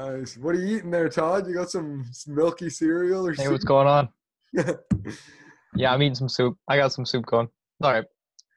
[0.00, 0.38] Nice.
[0.38, 1.46] What are you eating there, Todd?
[1.46, 3.52] You got some milky cereal or Hey, soup?
[3.52, 4.08] what's going on?
[5.76, 6.56] Yeah, I'm eating some soup.
[6.68, 7.48] I got some soup going.
[7.82, 8.04] All right.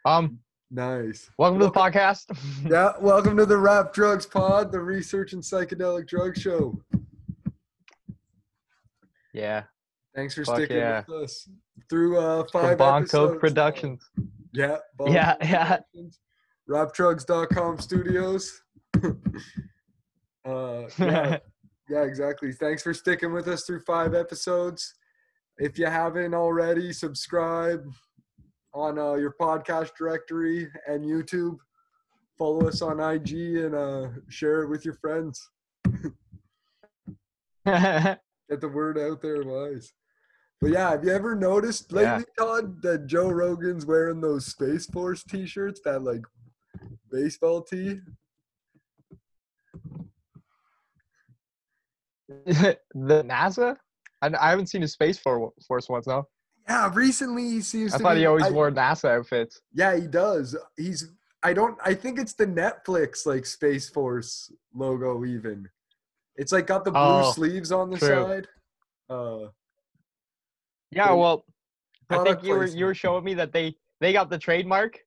[0.03, 0.39] Um,
[0.71, 1.29] nice.
[1.38, 2.25] welcome to the podcast.
[2.71, 6.81] Yeah, welcome to the Rap Drugs Pod, the research and psychedelic drug show.
[9.33, 9.63] yeah,
[10.16, 11.03] Thanks for Fuck sticking yeah.
[11.07, 11.47] with us
[11.89, 13.33] through uh, from five Bong episodes.
[13.33, 13.39] Now.
[13.39, 14.09] Productions.
[14.53, 14.77] Yeah.
[14.97, 15.77] Bong Yeah, yeah.
[15.94, 16.19] Productions,
[16.69, 18.61] Rapdrugs.com studios.
[20.45, 21.38] uh, yeah,
[21.89, 22.52] yeah, exactly.
[22.52, 24.93] Thanks for sticking with us through five episodes.
[25.57, 27.83] If you haven't already, subscribe
[28.73, 31.58] on uh, your podcast directory and YouTube.
[32.38, 35.49] Follow us on IG and uh, share it with your friends.
[37.66, 38.19] Get
[38.59, 39.94] the word out there, guys.
[40.59, 42.16] But yeah, have you ever noticed Yeah.
[42.17, 46.21] lately, Todd, that Joe Rogan's wearing those Space Force T-shirts, that like
[47.11, 47.99] baseball tee?
[52.45, 53.76] The NASA?
[54.22, 56.26] I, I haven't seen his Space For- Force once now.
[56.67, 58.20] Yeah, recently he seems I to thought be.
[58.22, 59.62] he always I- wore NASA outfits.
[59.73, 60.56] Yeah, he does.
[60.78, 61.11] He's.
[61.44, 61.78] I don't.
[61.84, 65.26] I think it's the Netflix like Space Force logo.
[65.26, 65.67] Even,
[66.38, 68.08] it's like got the blue Oh, sleeves on the true.
[68.08, 68.48] side.
[69.09, 69.48] Uh,
[70.92, 71.45] Yeah, well,
[72.09, 74.98] I think you were you were showing me that they they got the trademark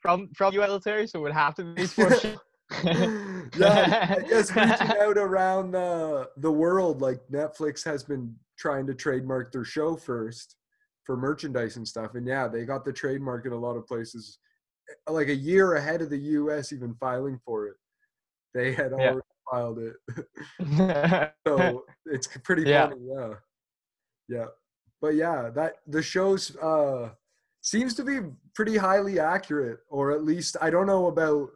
[0.00, 0.68] from from U.S.
[0.68, 2.26] military, so it would have to be Space Force.
[2.84, 8.94] yeah, I guess reaching out around the the world, like Netflix has been trying to
[8.94, 10.56] trademark their show first
[11.04, 12.14] for merchandise and stuff.
[12.14, 14.38] And yeah, they got the trademark in a lot of places,
[14.90, 16.72] eh, like a year ahead of the U.S.
[16.72, 17.76] even filing for it.
[18.54, 18.98] They had Yeah.
[18.98, 22.88] already filed it, so it's pretty Yeah.
[22.88, 23.00] funny.
[23.00, 23.34] Yeah,
[24.28, 24.46] yeah,
[25.00, 27.10] but yeah, that the show's uh
[27.62, 28.20] seems to be
[28.54, 31.50] pretty highly accurate, or at least I don't know about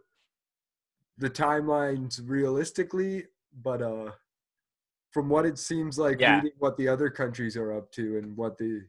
[1.18, 3.24] the timelines realistically,
[3.62, 4.12] but uh
[5.12, 6.36] from what it seems like Yeah.
[6.36, 8.82] reading what the other countries are up to and what the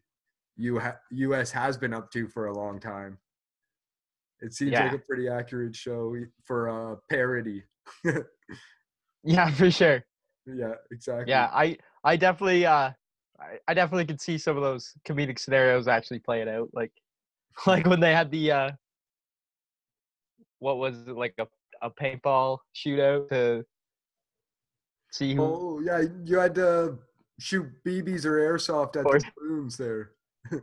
[0.58, 0.82] U-
[1.12, 3.20] US has been up to for a long time.
[4.42, 7.64] It seems like a pretty accurate show for uh parody.
[9.24, 10.04] yeah, for sure.
[10.46, 11.30] yeah, exactly.
[11.32, 12.92] Yeah, I I definitely uh
[13.40, 16.70] I, I definitely could see some of those comedic scenarios actually playing out.
[16.74, 16.92] Like
[17.68, 18.72] like when they had the uh
[20.60, 21.48] what was it like a
[21.86, 23.64] a paintball shootout to
[25.12, 26.98] see who Oh yeah, you had to
[27.40, 30.12] shoot BBs or airsoft at the balloons there.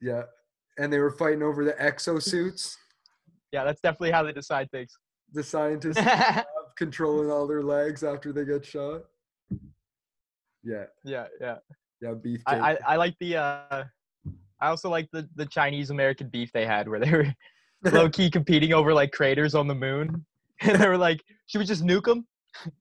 [0.00, 0.22] yeah,
[0.78, 2.76] and they were fighting over the exosuits.
[3.52, 4.96] Yeah, that's definitely how they decide things.
[5.32, 6.46] The scientists have
[6.76, 9.02] controlling all their legs after they get shot.
[10.62, 11.26] Yeah, yeah.
[11.40, 11.56] yeah,
[12.00, 12.42] beefcake.
[12.46, 13.84] I, I, I like the uh
[14.62, 17.34] I also like the, the Chinese American beef they had where they were
[17.92, 20.24] low key competing over like craters on the moon.
[20.64, 22.24] And they were like, should we just nuke them?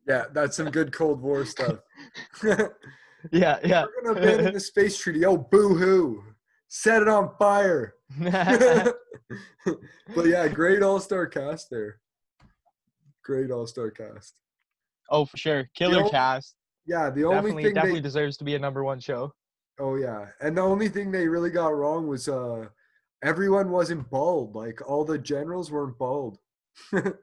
[0.07, 1.79] yeah, that's some good Cold War stuff.
[2.43, 3.85] yeah, yeah.
[3.85, 5.25] We're gonna abandon the space treaty.
[5.25, 6.23] Oh, boo hoo!
[6.67, 7.95] Set it on fire.
[8.19, 8.93] but
[10.25, 11.99] yeah, great all star cast there.
[13.23, 14.35] Great all star cast.
[15.09, 15.67] oh, for sure.
[15.73, 16.53] Killer cast.
[16.85, 19.33] Yeah, the only Definitely, thing definitely they deserves to be a number one show.
[19.79, 22.65] oh yeah, and the only thing they really got wrong was uh
[23.23, 24.55] everyone wasn't bald.
[24.55, 26.37] Like all the generals weren't bald.
[26.93, 27.15] if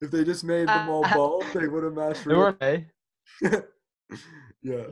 [0.00, 2.24] they just made them all bald, they would have matched.
[2.24, 2.80] They were eh?
[4.62, 4.84] yeah,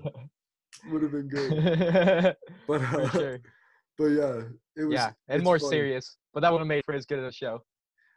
[0.90, 2.36] would have been good.
[2.66, 3.40] But uh, sure.
[3.98, 4.40] but yeah,
[4.76, 5.70] it was Yeah, and more funny.
[5.70, 6.16] serious.
[6.32, 7.62] But that would have made for as good of a show.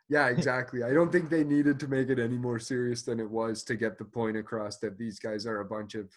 [0.09, 0.83] Yeah, exactly.
[0.83, 3.75] I don't think they needed to make it any more serious than it was to
[3.75, 6.09] get the point across that these guys are a bunch of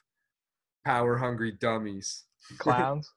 [0.84, 2.24] power hungry dummies.
[2.58, 3.12] Clowns.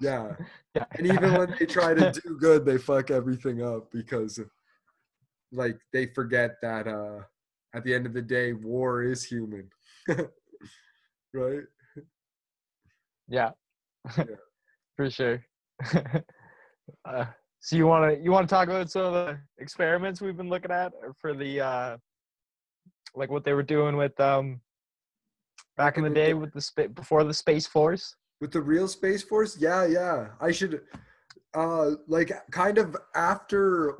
[0.00, 0.34] Yeah.
[0.74, 0.84] yeah.
[0.92, 4.40] And even when they try to do good, they fuck everything up because
[5.52, 7.20] like they forget that uh
[7.74, 9.68] at the end of the day war is human.
[11.32, 11.62] right?
[13.28, 13.50] Yeah.
[14.16, 14.24] Yeah.
[14.96, 15.44] For sure.
[17.04, 17.24] uh,
[17.60, 20.50] so you want to you want to talk about some of the experiments we've been
[20.50, 21.96] looking at for the uh
[23.16, 24.60] like what they were doing with um
[25.76, 28.14] back in the day with the spa- before the space force?
[28.44, 29.56] With the real Space Force?
[29.58, 30.26] Yeah, yeah.
[30.38, 30.82] I should
[31.54, 33.94] uh like kind of after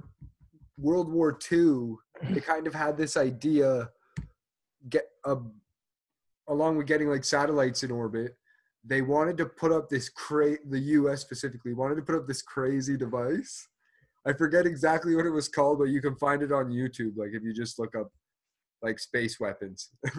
[0.76, 1.94] World War II,
[2.28, 3.88] they kind of had this idea
[4.90, 5.36] get uh,
[6.50, 8.36] along with getting like satellites in orbit,
[8.84, 12.42] they wanted to put up this cra the US specifically wanted to put up this
[12.42, 13.66] crazy device.
[14.26, 17.30] I forget exactly what it was called, but you can find it on YouTube like
[17.32, 18.10] if you just look up
[18.82, 19.88] like space weapons.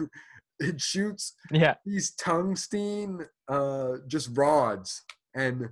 [0.58, 1.74] it shoots Yeah.
[1.84, 5.02] these tungsten uh just rods
[5.34, 5.68] and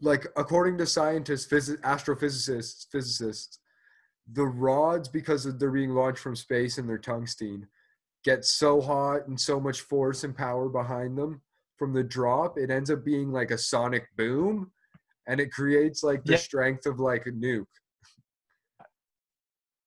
[0.00, 3.58] like according to scientists physi- astrophysicists physicists
[4.32, 7.66] the rods because of they're being launched from space and they're tungsten
[8.24, 11.40] get so hot and so much force and power behind them
[11.76, 14.70] from the drop it ends up being like a sonic boom
[15.26, 16.38] and it creates like the Yeah.
[16.38, 17.66] strength of like a nuke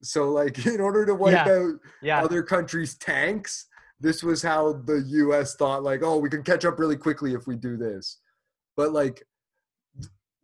[0.01, 1.53] so like in order to wipe Yeah.
[1.53, 2.23] out Yeah.
[2.23, 3.67] other countries' tanks.
[3.99, 5.55] This was how the U.S.
[5.55, 8.19] thought, like, oh, we can catch up really quickly if we do this.
[8.75, 9.23] But like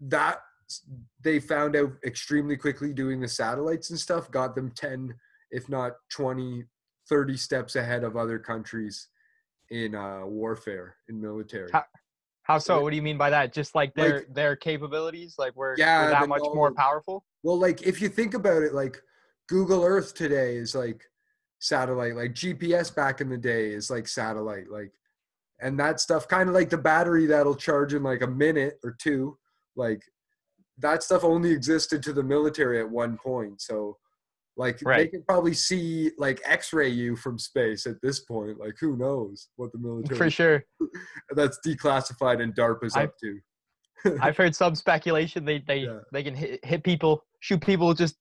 [0.01, 0.39] that,
[1.23, 5.13] they found out extremely quickly doing the satellites and stuff, got them 10,
[5.51, 6.63] if not 20,
[7.07, 9.09] 30 steps ahead of other countries
[9.69, 11.69] in uh, warfare, in military.
[11.71, 11.85] How-
[12.41, 12.81] How so?
[12.81, 13.53] What do you mean by that?
[13.53, 17.23] Just like their Like- their capabilities, like we're, Yeah, we're that much more powerful.
[17.43, 18.99] Well, like if you think about it, like
[19.49, 21.03] Google Earth today is like
[21.59, 24.91] satellite, like GPS back in the day is like satellite, like
[25.61, 28.95] and that stuff kind of like the battery that'll charge in like a minute or
[28.99, 29.37] two,
[29.75, 30.01] like
[30.79, 33.61] that stuff only existed to the military at one point.
[33.61, 33.97] So
[34.57, 35.11] like they Right.
[35.11, 38.59] can probably see like X-ray you from space at this point.
[38.59, 40.63] Like who knows what the military For sure.
[41.35, 43.39] that's declassified and DARPA's I- up to.
[44.21, 45.99] I've heard some speculation they they Yeah.
[46.11, 48.15] they can hit, hit people, shoot people just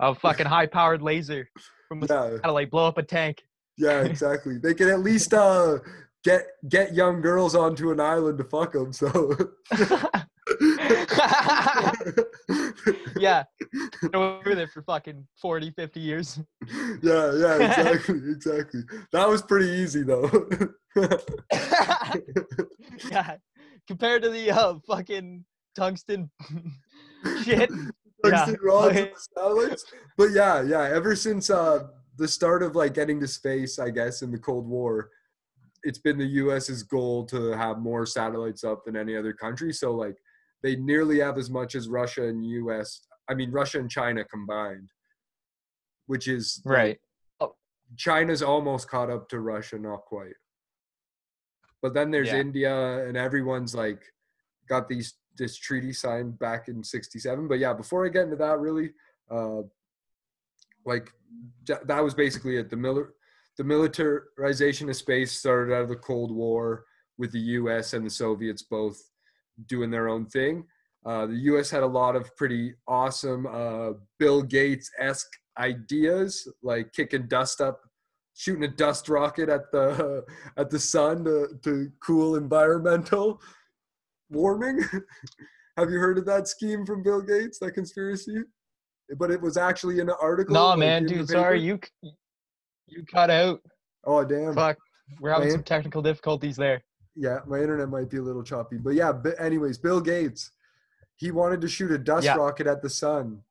[0.00, 1.48] a fucking high powered laser
[1.88, 2.36] from a Yeah.
[2.36, 3.42] satellite, blow up a tank.
[3.76, 4.58] Yeah, exactly.
[4.58, 5.78] they can at least uh
[6.24, 8.92] get get young girls onto an island to fuck them.
[8.92, 9.36] So
[13.18, 13.44] yeah.
[14.12, 16.40] Go over there for fucking 40, 50 years.
[17.02, 18.80] yeah, yeah, exactly, exactly.
[19.12, 20.30] That was pretty easy though.
[23.10, 23.36] yeah.
[23.86, 25.44] Compared to the uh, fucking
[25.76, 26.30] tungsten
[27.42, 27.70] shit.
[28.24, 28.30] Yeah.
[28.30, 29.12] Tungsten Okay.
[29.34, 29.84] satellites.
[30.16, 30.82] But yeah, yeah.
[30.82, 34.66] Ever since uh the start of like getting to space, I guess in the Cold
[34.68, 35.10] War,
[35.84, 39.72] it's been the U.S.'s goal to have more satellites up than any other country.
[39.72, 40.16] So like
[40.62, 43.06] they nearly have as much as Russia and U.S.
[43.30, 44.90] I mean Russia and China combined,
[46.06, 46.98] which is like, Right.
[47.96, 50.34] China's almost caught up to Russia, not quite.
[51.80, 52.40] But then there's Yeah.
[52.40, 54.02] India, and everyone's like
[54.68, 57.48] got these this treaty signed back in '67.
[57.48, 58.90] But yeah, before I get into that, really,
[59.30, 59.62] uh,
[60.84, 61.10] like
[61.66, 62.68] that was basically it.
[62.68, 63.08] The mil-
[63.56, 66.84] the militarization of space started out of the Cold War
[67.18, 67.92] with the U.S.
[67.92, 69.00] and the Soviets both
[69.66, 70.64] doing their own thing.
[71.04, 71.70] Uh, the U.S.
[71.70, 77.80] had a lot of pretty awesome uh, Bill Gates esque ideas, like kicking dust up,
[78.34, 80.24] shooting a dust rocket at the
[80.56, 83.40] at the sun to, to cool environmental
[84.30, 84.82] warming.
[85.76, 87.58] Have you heard of that scheme from Bill Gates?
[87.60, 88.42] That conspiracy?
[89.16, 90.54] But it was actually in an article.
[90.54, 91.28] No, like, man, dude.
[91.28, 91.78] Sorry, you
[92.86, 93.60] you cut out.
[94.04, 94.54] Oh damn.
[94.54, 94.76] Fuck.
[95.20, 95.56] We're having Man.
[95.56, 96.82] some technical difficulties there.
[97.14, 99.12] Yeah, my internet might be a little choppy, but yeah.
[99.12, 100.50] But anyways, Bill Gates,
[101.16, 102.36] he wanted to shoot a dust Yeah.
[102.36, 103.42] rocket at the sun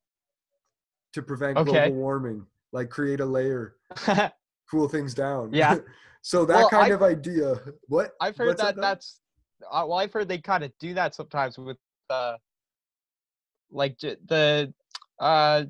[1.14, 1.72] to prevent Okay.
[1.72, 3.76] global warming, like create a layer,
[4.70, 5.52] cool things down.
[5.54, 5.78] Yeah.
[6.22, 7.60] so that Well, kind I- of idea.
[7.88, 8.12] What?
[8.22, 8.82] I've heard that now?
[8.84, 9.20] that's
[9.62, 11.78] well, I've heard they kind of do that sometimes with
[12.10, 12.36] uh
[13.72, 14.74] like the
[15.20, 15.64] uh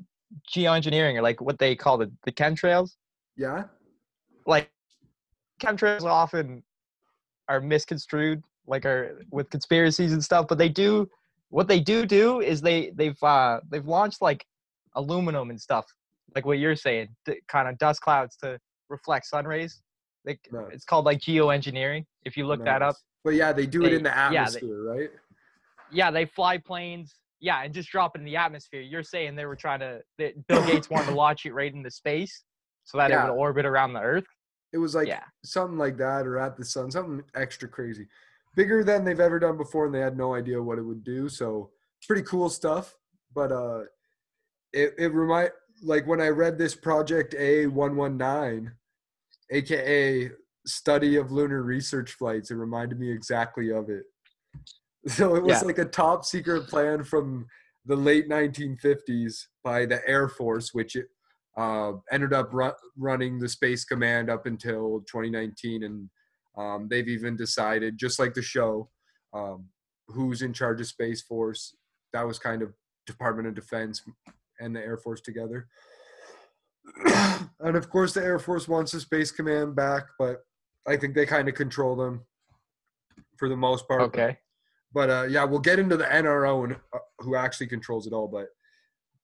[0.54, 2.96] geoengineering or like what they call the the chemtrails.
[3.36, 3.64] Yeah.
[4.46, 4.70] Like
[5.60, 6.62] chemtrails often
[7.48, 10.46] are misconstrued, like are with conspiracies and stuff.
[10.48, 11.08] But they do
[11.50, 14.44] what they do do is they they've uh they've launched like
[14.94, 15.86] aluminum and stuff,
[16.34, 17.08] like what you're saying,
[17.48, 19.82] kind of dust clouds to reflect sun rays.
[20.26, 20.70] Like Nice.
[20.72, 22.04] it's called like geoengineering.
[22.24, 23.02] If you look that up, Nice.
[23.24, 25.10] But yeah, they do it in the yeah, they- atmosphere, right?
[25.90, 27.14] yeah, they fly planes.
[27.40, 28.80] Yeah, and just drop it in the atmosphere.
[28.80, 30.00] You're saying they were trying to.
[30.18, 32.42] That Bill Gates wanted to launch it right into space,
[32.84, 33.26] so that Yeah.
[33.26, 34.26] it would orbit around the Earth.
[34.72, 38.06] It was like yeah, something like that, or at the sun, something extra crazy,
[38.56, 41.28] bigger than they've ever done before, and they had no idea what it would do.
[41.28, 41.70] So
[42.06, 42.96] pretty cool stuff.
[43.34, 43.82] But uh,
[44.72, 45.50] it it remind
[45.82, 48.72] like when I read this Project A one one nine,
[49.50, 50.30] aka
[50.68, 54.04] study of lunar research flights, it reminded me exactly of it.
[55.06, 55.66] So it was Yeah.
[55.66, 57.46] like a top secret plan from
[57.86, 61.06] the late 1950s by the Air Force, which it,
[61.56, 66.10] uh, ended up ru- running the Space Command up until 2019, and
[66.58, 68.90] um, they've even decided, just like the show,
[69.32, 69.68] um,
[70.08, 71.74] who's in charge of Space Force.
[72.12, 72.74] That was kind of
[73.06, 74.02] Department of Defense
[74.60, 75.68] and the Air Force together.
[77.60, 80.42] and of course, the Air Force wants the Space Command back, but
[80.88, 82.22] I think they kind of control them
[83.36, 84.00] for the most part.
[84.02, 84.38] okay.
[84.92, 88.26] But uh, yeah, we'll get into the NRO and uh, who actually controls it all.
[88.26, 88.46] But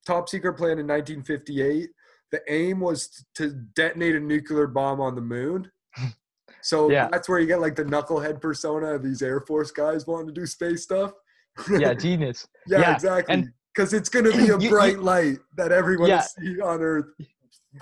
[0.07, 1.89] top secret plan in 1958.
[2.33, 5.71] The aim was to detonate a nuclear bomb on the moon.
[6.61, 7.09] So Yeah.
[7.13, 10.33] that's where you get like the knucklehead persona of these Air Force guys wanting to
[10.33, 11.13] do space stuff.
[11.71, 12.49] Yeah, genius.
[12.67, 13.45] yeah, yeah, exactly.
[13.75, 16.21] because it's going to be a You- you- bright light that everyone Yeah.
[16.23, 17.05] see on Earth.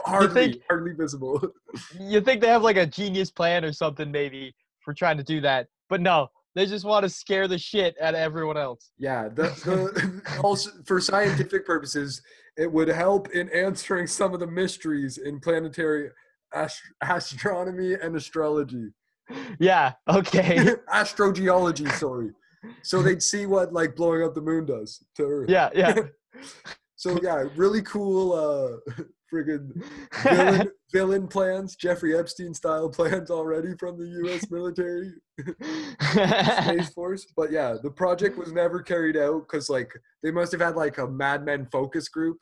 [0.00, 1.40] Hardly, think- hardly visible.
[2.00, 5.40] you think they have like a genius plan or something maybe for trying to do
[5.42, 8.90] that, but no, they just want to scare the shit out of everyone else.
[8.99, 12.20] Yeah, the, the also for scientific purposes,
[12.56, 16.11] it would help in answering some of the mysteries in planetary
[16.54, 18.88] ast- astronomy and astrology.
[19.58, 19.92] Yeah.
[20.08, 20.75] Okay.
[20.92, 22.32] Astrogeology, sorry.
[22.82, 25.49] So they'd see what like blowing up the moon does to Earth.
[25.49, 25.70] yeah.
[25.75, 25.94] Yeah.
[26.96, 28.92] So yeah, really cool uh
[29.33, 29.83] friggin'
[30.23, 35.12] villain, villain plans, Jeffrey Epstein style plans already from the US military
[36.62, 37.27] Space Force.
[37.37, 40.99] But yeah, the project was never carried out because like they must have had like
[40.99, 42.39] a Mad Men focus group.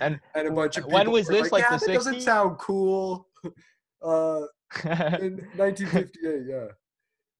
[0.00, 3.26] And and a bunch of when was this, like, yeah, the that doesn't sound cool.
[4.02, 4.42] Uh
[4.84, 6.66] in 1958, yeah.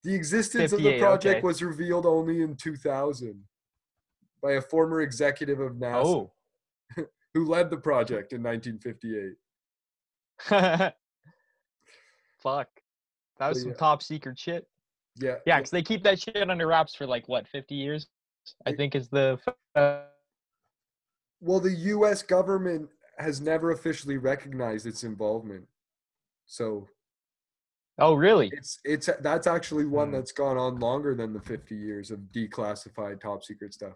[0.04, 1.46] The existence of the project okay.
[1.46, 3.42] was revealed only in 2000
[4.42, 6.32] by a former executive of NASA oh.
[7.38, 9.36] Who led the project in 1958.
[12.42, 12.68] Fuck.
[13.38, 13.76] That was some yeah.
[13.76, 14.66] top secret shit.
[15.16, 15.36] Yeah.
[15.46, 18.08] Yeah, because they keep that shit under wraps for like what, 50 years?
[18.66, 19.38] I think is the.
[19.76, 20.00] Uh,
[21.40, 22.22] Well, the U.S.
[22.22, 25.66] government has never officially recognized its involvement,
[26.46, 26.88] so
[27.98, 28.50] oh, really?
[28.52, 30.14] it's it's that's actually one Hmm.
[30.14, 33.94] that's gone on longer than the 50 years of declassified top secret stuff.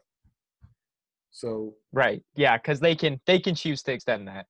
[1.33, 2.23] So Right.
[2.37, 4.47] Yeah, because they can they can choose to extend that.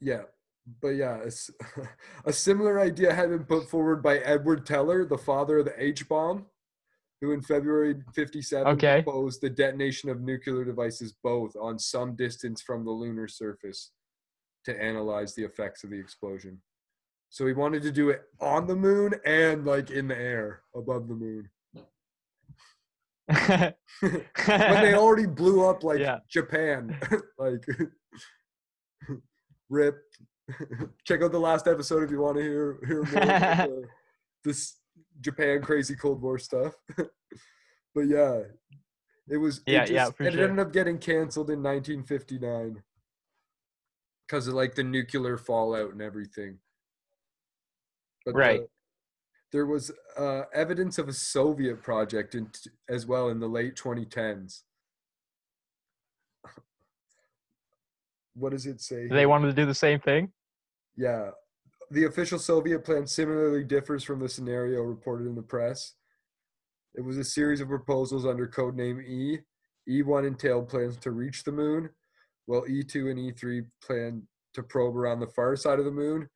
[0.00, 0.22] yeah,
[0.80, 1.20] but yeah,
[2.24, 6.08] a, similar idea had been put forward by Edward Teller, the father of the H
[6.08, 6.46] bomb,
[7.20, 9.02] who in February 57 Okay.
[9.02, 13.92] proposed the detonation of nuclear devices both on some distance from the lunar surface
[14.64, 16.60] to analyze the effects of the explosion.
[17.28, 21.08] So he wanted to do it on the moon and like in the air above
[21.08, 21.48] the moon.
[24.00, 26.18] when they already blew up like Yeah.
[26.28, 26.98] Japan.
[27.38, 27.64] like
[29.68, 29.96] rip.
[31.04, 33.84] Check out the last episode if you want to hear hear more about the,
[34.44, 34.76] this
[35.20, 36.72] Japan crazy Cold War stuff.
[37.94, 38.40] but yeah,
[39.28, 39.58] it was.
[39.66, 40.42] it Yeah, yeah, just- for It sure.
[40.48, 42.82] ended up getting canceled in 1959
[44.26, 46.58] because of like the nuclear fallout and everything.
[48.24, 48.60] But Right.
[48.62, 48.68] the-
[49.52, 52.50] there was uh, evidence of a Soviet project in,
[52.88, 54.62] as well in the late 2010s.
[58.34, 59.08] What does it say?
[59.08, 60.30] they wanted to do the same thing.
[60.96, 61.30] Yeah.
[61.90, 65.94] The official Soviet plan similarly differs from the scenario reported in the press.
[66.94, 69.40] It was a series of proposals under codename E.
[69.88, 71.90] E1 entailed plans to reach the moon,
[72.46, 74.22] while E2 and E3 planned
[74.54, 76.28] to probe around the far side of the moon.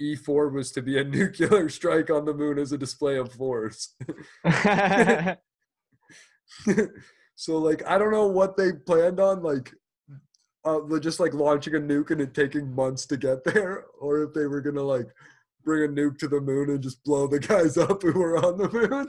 [0.00, 3.94] E4 was to be a nuclear strike on the moon as a display of force.
[7.34, 9.72] so, like, I don't know what they planned on, like,
[10.64, 14.34] uh, just like launching a nuke and it taking months to get there, or if
[14.34, 15.06] they were gonna like
[15.64, 18.58] bring a nuke to the moon and just blow the guys up who were on
[18.58, 19.08] the moon.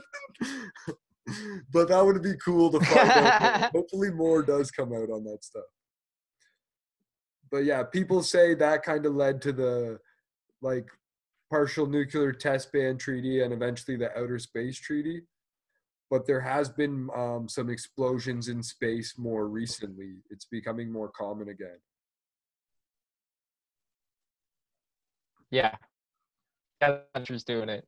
[1.72, 3.72] but that would be cool to find out.
[3.72, 5.64] Hopefully, more does come out on that stuff.
[7.50, 9.98] But yeah, people say that kind of led to the
[10.62, 10.88] like
[11.50, 15.22] partial nuclear test ban treaty and eventually the outer space treaty
[16.10, 20.16] but there has been um, some explosions in space more recently.
[20.28, 21.78] It's becoming more common again.
[25.50, 25.76] yeah.
[27.14, 27.86] countries doing it.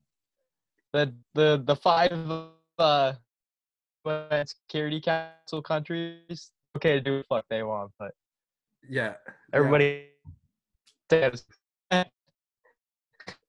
[0.92, 2.12] The the the five
[2.78, 3.14] uh
[4.44, 8.12] Security Council countries okay to do what they want, but
[8.88, 10.08] Yeah, yeah, everybody
[11.10, 11.44] says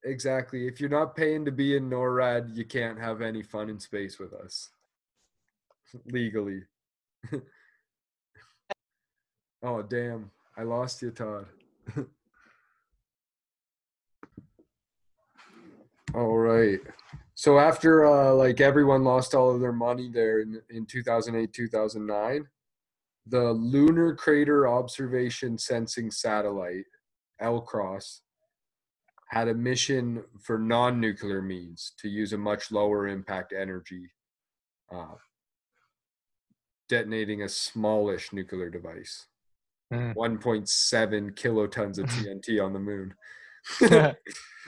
[0.04, 0.68] exactly.
[0.68, 4.20] If you're not paying to be in NORAD, you can't have any fun in space
[4.20, 4.70] with us
[6.06, 6.64] legally.
[9.64, 10.32] oh damn!
[10.58, 11.46] I lost you, Todd.
[16.14, 16.80] all right.
[17.36, 22.48] So after uh, like everyone lost all of their money there in, in 2008 2009,
[23.28, 26.86] the Lunar Crater Observation Sensing Satellite
[27.42, 28.20] LCROSS
[29.34, 34.12] had a mission for non-nuclear means to use a much lower impact energy,
[34.94, 35.16] uh,
[36.88, 39.26] detonating a smallish nuclear device,
[39.92, 40.12] Hmm.
[40.12, 43.14] 1.7 kilotons of TNT on the moon.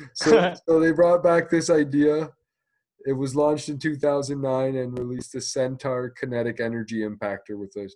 [0.14, 2.32] so, so they brought back this idea.
[3.06, 7.88] It was launched in 2009 and released a Centaur kinetic energy impactor with a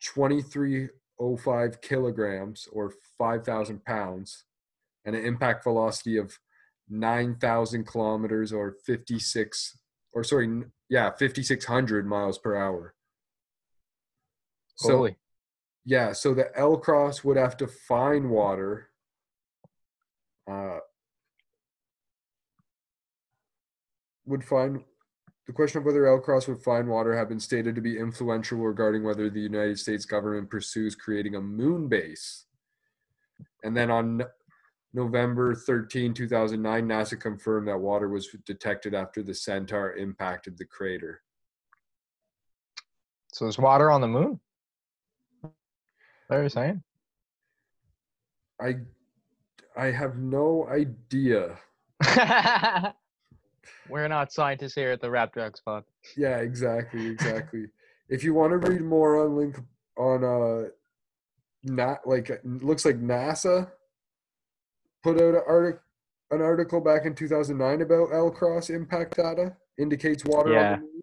[0.00, 4.44] 2305 kilograms or 5,000 pounds
[5.04, 6.38] and an impact velocity of
[6.88, 9.78] 9,000 kilometers or 56
[10.12, 12.94] or sorry, yeah, 5,600 miles per hour.
[14.76, 15.16] So Holy.
[15.84, 18.90] yeah, so the LCROSS would have to find water.
[20.50, 20.78] Uh,
[24.24, 24.82] would find
[25.46, 29.02] the question of whether LCROSS would find water have been stated to be influential regarding
[29.02, 32.44] whether the United States government pursues creating a moon base.
[33.64, 34.22] And then on
[34.94, 41.20] November 13, 2009, NASA confirmed that water was detected after the Centaur impacted the crater.
[43.32, 44.40] So there's water on the moon.
[45.42, 45.52] What
[46.30, 46.82] are you saying?
[48.60, 48.76] I
[49.76, 51.56] I have no idea.
[53.88, 55.84] We're not scientists here at the Rap Drugs Pod.
[56.16, 57.66] Yeah, exactly, exactly.
[58.08, 59.58] if you want to read more on link
[59.96, 60.68] on uh
[61.64, 63.70] not like looks like NASA
[65.02, 65.80] put out an article
[66.30, 70.72] an article back in 2009 about LCROSS impact data indicates water Yeah.
[70.74, 71.00] on the moon.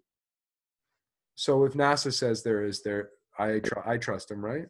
[1.34, 4.66] So if NASA says there is there I tr- I trust them, right?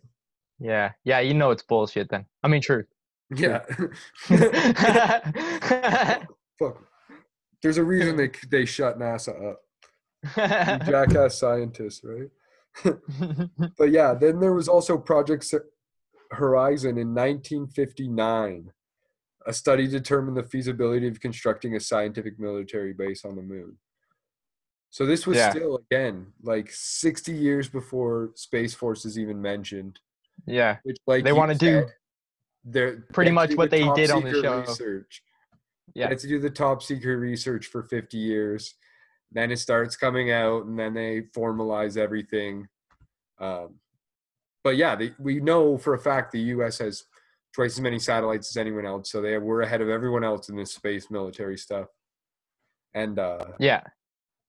[0.59, 2.25] Yeah, yeah, you know it's bullshit then.
[2.42, 2.87] I mean, truth.
[3.35, 3.61] Yeah.
[6.59, 6.83] Fuck.
[7.62, 9.61] There's a reason they they shut NASA up.
[10.37, 12.30] You jackass scientists, right?
[13.78, 15.52] But yeah, then there was also Project
[16.30, 18.71] Horizon in 1959.
[19.46, 23.78] A study determined the feasibility of constructing a scientific military base on the moon.
[24.90, 25.50] So this was Yeah.
[25.50, 30.00] still again like 60 years before Space Force is even mentioned.
[30.46, 31.94] yeah, Which like They wanna do said,
[32.64, 34.60] they're pretty they much to do what the they did on the show.
[34.60, 35.22] Research.
[35.94, 36.06] Yeah.
[36.06, 38.74] They had to do the top secret research for 50 years.
[39.32, 42.68] Then it starts coming out, and then they formalize everything.
[43.38, 43.80] Um,
[44.64, 46.78] but yeah, they, we know for a fact the U.S.
[46.78, 47.04] has
[47.57, 50.57] twice as many satellites as anyone else, so they we're ahead of everyone else in
[50.57, 51.87] this space military stuff.
[52.92, 53.81] And uh, yeah,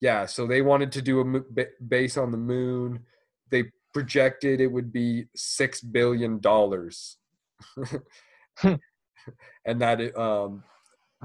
[0.01, 1.45] yeah, so they wanted to do a mo-
[1.87, 2.99] base on the moon.
[3.49, 7.17] They projected it would be six billion dollars,
[8.63, 10.65] and that it, um,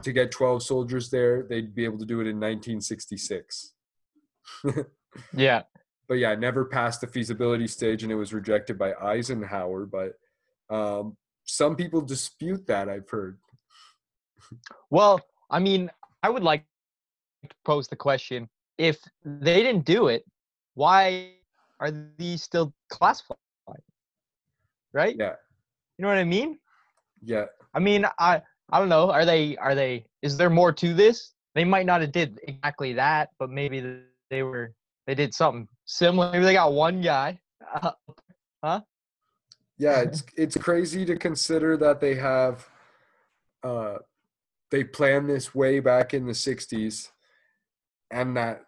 [0.05, 3.73] to get twelve soldiers there, they'd be able to do it in 1966.
[5.37, 5.62] yeah.
[6.07, 9.85] but yeah, never passed the feasibility stage, and it was rejected by Eisenhower.
[9.85, 10.12] But
[10.71, 12.88] um, some people dispute that.
[12.88, 13.38] I've heard.
[14.90, 15.90] Well, I mean,
[16.22, 16.64] I would like
[17.48, 20.24] to pose the question: If they didn't do it,
[20.74, 21.33] why
[21.81, 23.37] are these still classified?
[24.92, 25.16] Right?
[25.18, 25.35] Yeah,
[25.98, 26.59] You know what I mean?
[27.22, 29.11] yeah, I mean, I I don't know.
[29.11, 30.05] Are they are they?
[30.22, 31.33] Is there more to this?
[31.55, 34.00] They might not have did exactly that, but maybe
[34.31, 34.74] they were
[35.07, 36.31] they did something similar.
[36.33, 37.38] Maybe they got one guy.
[38.64, 38.78] Uh,
[39.83, 40.03] yeah.
[40.07, 42.68] It's it's crazy to consider that they have.
[43.62, 43.99] Uh,
[44.71, 47.11] they planned this way back in the 60s
[48.11, 48.62] and that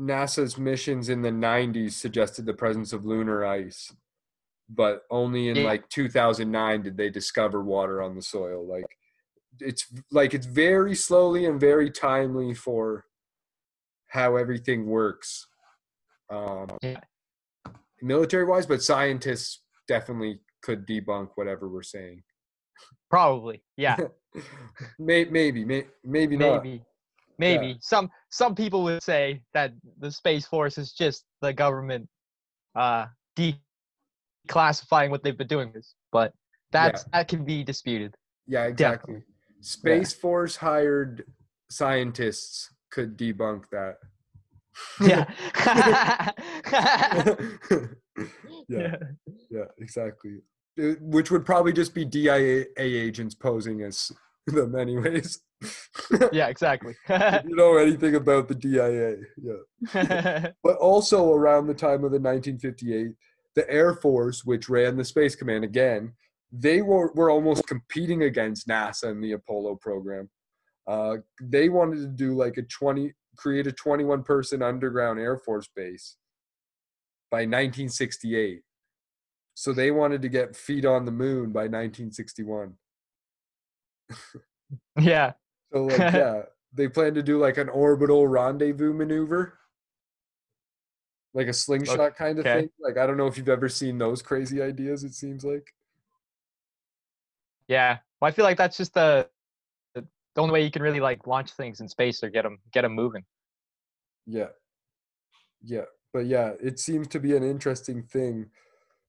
[0.00, 3.92] NASA's missions in the 90s suggested the presence of lunar ice
[4.70, 8.86] but only in like 2009 did they discover water on the soil like
[9.60, 13.04] it's like it's very slowly and very timely for
[14.08, 15.46] how everything works
[16.30, 17.00] um Yeah.
[18.00, 22.22] military wise but scientists definitely could debunk whatever we're saying
[23.14, 23.96] probably, yeah,
[24.98, 26.64] May, maybe, may, maybe not.
[26.64, 26.82] maybe,
[27.38, 27.76] maybe.
[27.80, 32.08] Some some people would say that the space force is just the government
[32.74, 33.06] uh
[33.38, 36.32] declassifying what they've been doing this, but
[36.72, 38.16] that's that can be disputed.
[38.48, 39.22] Yeah, exactly.
[39.60, 41.24] Space Force hired
[41.70, 43.98] scientists could debunk that.
[45.00, 45.26] Yeah.
[48.68, 48.96] yeah,
[49.50, 50.38] yeah, exactly.
[50.80, 54.10] Uh, Which would probably just be DIA agents posing as
[54.46, 55.40] them, anyways.
[56.32, 56.94] yeah, exactly.
[57.08, 60.50] If you know anything about the DIA, yeah.
[60.62, 63.08] But also around the time of the 1958,
[63.54, 66.12] the Air Force, which ran the Space Command again,
[66.52, 70.28] they were, were almost competing against NASA and the Apollo program.
[70.86, 75.68] Uh, they wanted to do like a 20, create a 21 person underground Air Force
[75.74, 76.16] base
[77.30, 78.62] by 1968.
[79.54, 82.74] So they wanted to get feet on the moon by 1961.
[85.00, 85.32] yeah.
[85.72, 86.42] So like yeah,
[86.72, 89.58] they plan to do like an orbital rendezvous maneuver.
[91.32, 92.70] Like a slingshot kind of thing.
[92.80, 95.66] Like I don't know if you've ever seen those crazy ideas, it seems like.
[97.66, 97.98] Yeah.
[98.20, 99.28] Well, I feel like that's just the
[100.34, 102.82] the only way you can really like launch things in space or get them get
[102.82, 103.24] them moving.
[104.26, 104.48] Yeah.
[105.62, 105.84] Yeah.
[106.12, 108.50] But yeah, it seems to be an interesting thing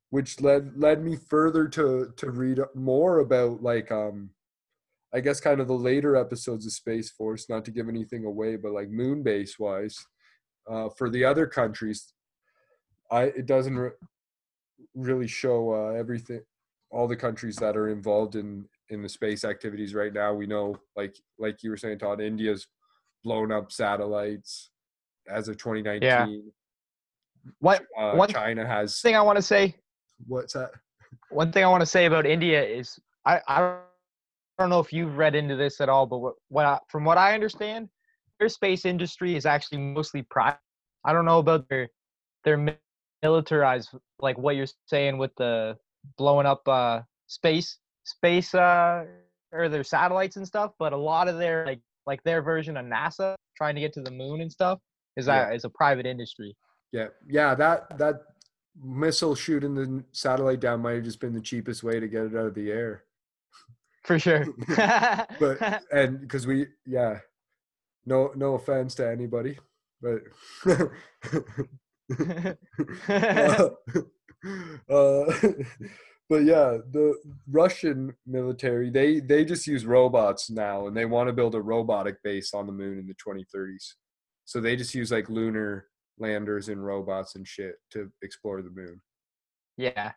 [0.09, 4.29] which led led me further to to read more about like um
[5.13, 8.57] I guess kind of the later episodes of Space Force, not to give anything away,
[8.57, 10.05] but like moon base wise,
[10.69, 12.13] uh, for the other countries,
[13.09, 13.91] I it doesn't re-
[14.93, 16.41] really show uh, everything,
[16.91, 20.33] all the countries that are involved in in the space activities right now.
[20.33, 22.67] We know, like like you were saying, Todd, India's
[23.23, 24.69] blown up satellites
[25.29, 26.51] as of 2019.
[27.59, 29.75] What Uh, One China has thing I want to say
[30.27, 30.71] what's that?
[31.29, 33.77] one thing I want to say about India is I, I
[34.59, 37.17] don't know if you've read into this at all, but what, what I, from what
[37.17, 37.89] I understand,
[38.39, 40.59] their space industry is actually mostly private.
[41.03, 41.89] I don't know about their
[42.43, 42.77] their
[43.23, 45.77] militarized, like what you're saying with the
[46.17, 49.05] blowing up uh, space space uh,
[49.51, 52.85] or their satellites and stuff, but a lot of their like like their version of
[52.85, 54.79] NASA trying to get to the moon and stuff
[55.17, 55.45] is Yeah.
[55.45, 56.55] that is a private industry.
[56.91, 57.55] Yeah, yeah.
[57.55, 58.21] That that
[58.81, 62.35] missile shooting the satellite down might have just been the cheapest way to get it
[62.35, 63.03] out of the air.
[64.03, 64.45] For sure.
[65.39, 67.19] But and because we, yeah,
[68.05, 69.57] no no offense to anybody,
[70.01, 70.21] but.
[73.09, 73.69] uh,
[74.89, 75.33] uh,
[76.29, 77.15] but yeah, the
[77.51, 82.21] Russian military they they just use robots now, and they want to build a robotic
[82.23, 83.93] base on the moon in the 2030s.
[84.45, 89.01] So they just use like lunar landers and robots and shit to explore the moon.
[89.77, 90.13] yeah.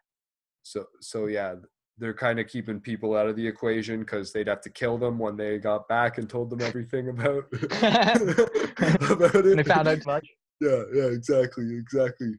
[0.62, 1.56] So so yeah,
[1.98, 5.18] they're kind of keeping people out of the equation because they'd have to kill them
[5.18, 9.46] when they got back and told them everything about about it.
[9.46, 10.28] And they found out much.
[10.60, 12.32] Yeah, yeah, exactly, exactly.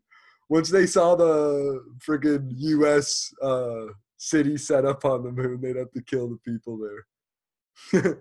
[0.49, 3.31] Once they saw the friggin' U.S.
[3.41, 3.85] Uh,
[4.17, 8.13] city set up on the moon, they'd have to kill the people there.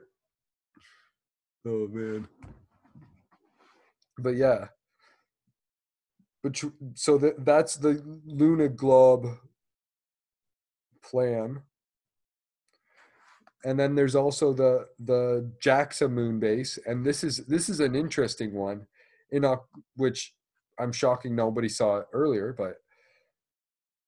[1.66, 2.28] oh man.
[4.18, 4.66] But yeah.
[6.42, 6.62] But
[6.94, 9.26] so that that's the Luna Globe
[11.02, 11.62] plan.
[13.64, 17.96] And then there's also the the JAXA moon base, and this is this is an
[17.96, 18.86] interesting one
[19.32, 19.44] in
[19.96, 20.32] which
[20.78, 22.76] I'm shocking nobody saw it earlier, but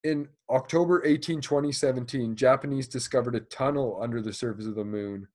[0.04, 5.28] in October 18, 2017, Japanese discovered a tunnel under the surface of the moon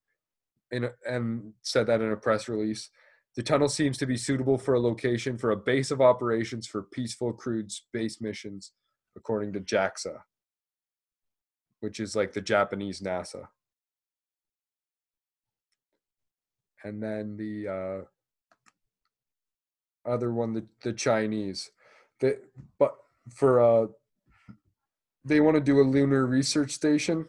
[0.71, 2.89] in and said that in a press release.
[3.35, 6.83] The tunnel seems to be suitable for a location for a base of operations for
[6.83, 8.71] peaceful crewed space missions,
[9.17, 10.19] according to JAXA,
[11.81, 13.47] which is like the Japanese NASA.
[16.83, 18.05] And then the uh,
[20.05, 21.71] other one the, the chinese.
[22.19, 22.35] They
[22.79, 22.95] but
[23.33, 23.87] for uh
[25.23, 27.27] they want to do a lunar research station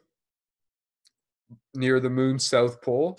[1.74, 3.18] near the moon's south pole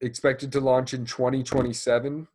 [0.00, 2.28] expected to launch in 2027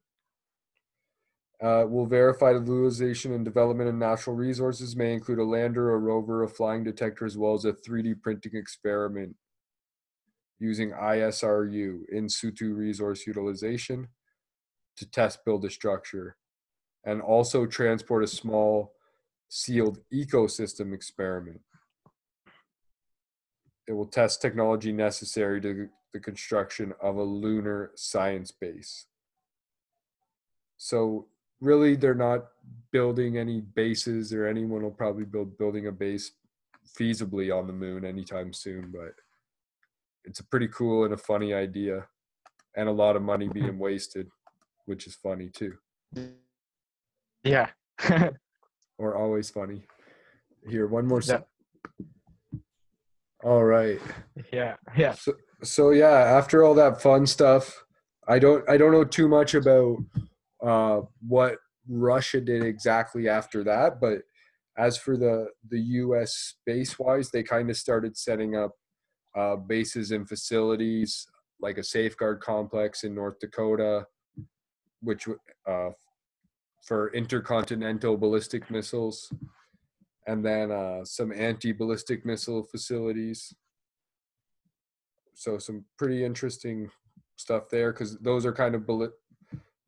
[1.62, 5.98] uh, will verify the utilization and development of natural resources may include a lander a
[5.98, 9.36] rover a flying detector as well as a 3d printing experiment
[10.60, 14.08] using isru in situ resource utilization
[14.98, 16.36] to test build a structure
[17.04, 18.94] and also transport a small
[19.50, 21.62] sealed ecosystem experiment.
[23.88, 29.08] It will test technology necessary to the construction of a lunar science base.
[30.78, 31.28] So
[31.60, 32.48] really they're not
[32.92, 36.32] building any bases or anyone will probably build building a base
[36.98, 39.14] feasibly on the moon anytime soon, but
[40.26, 42.06] it's a pretty cool and a funny idea
[42.76, 44.30] and a lot of money being wasted
[44.86, 45.74] which is funny too,
[47.44, 47.70] Yeah.
[48.98, 49.84] or always funny.
[50.70, 51.22] Here, one more.
[51.22, 51.42] Yeah.
[53.44, 54.00] All right.
[54.54, 54.76] yeah.
[54.96, 55.14] Yeah.
[55.14, 57.84] So, so yeah, after all that fun stuff,
[58.28, 59.98] I don't I don't know too much about
[60.64, 61.58] uh, what
[61.90, 64.20] Russia did exactly after that, but
[64.78, 66.56] as for the the U.S.
[66.62, 68.72] space wise, they kind of started setting up
[69.36, 71.26] uh, bases and facilities
[71.62, 74.06] like a safeguard complex in North Dakota,
[75.02, 75.28] which
[75.68, 75.90] uh,
[76.84, 79.32] for intercontinental ballistic missiles,
[80.28, 83.54] and then uh, some anti-ballistic missile facilities.
[85.34, 86.90] So some pretty interesting
[87.36, 89.12] stuff there because those are kind of bullet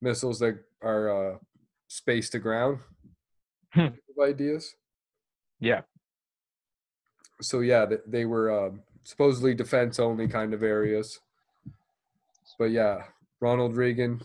[0.02, 1.38] missiles that are uh,
[1.88, 2.80] space to ground
[3.74, 3.88] Hmm.
[4.22, 4.76] ideas.
[5.60, 5.82] Yeah.
[7.42, 11.20] So yeah, th- they were um, supposedly defense only kind of areas.
[12.60, 13.06] But yeah,
[13.40, 14.22] Ronald Reagan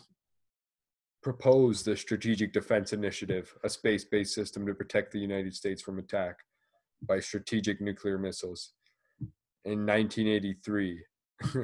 [1.23, 6.39] proposed the Strategic Defense Initiative, a space-based system to protect the United States from attack
[7.03, 8.73] by strategic nuclear missiles
[9.65, 11.05] in 1983.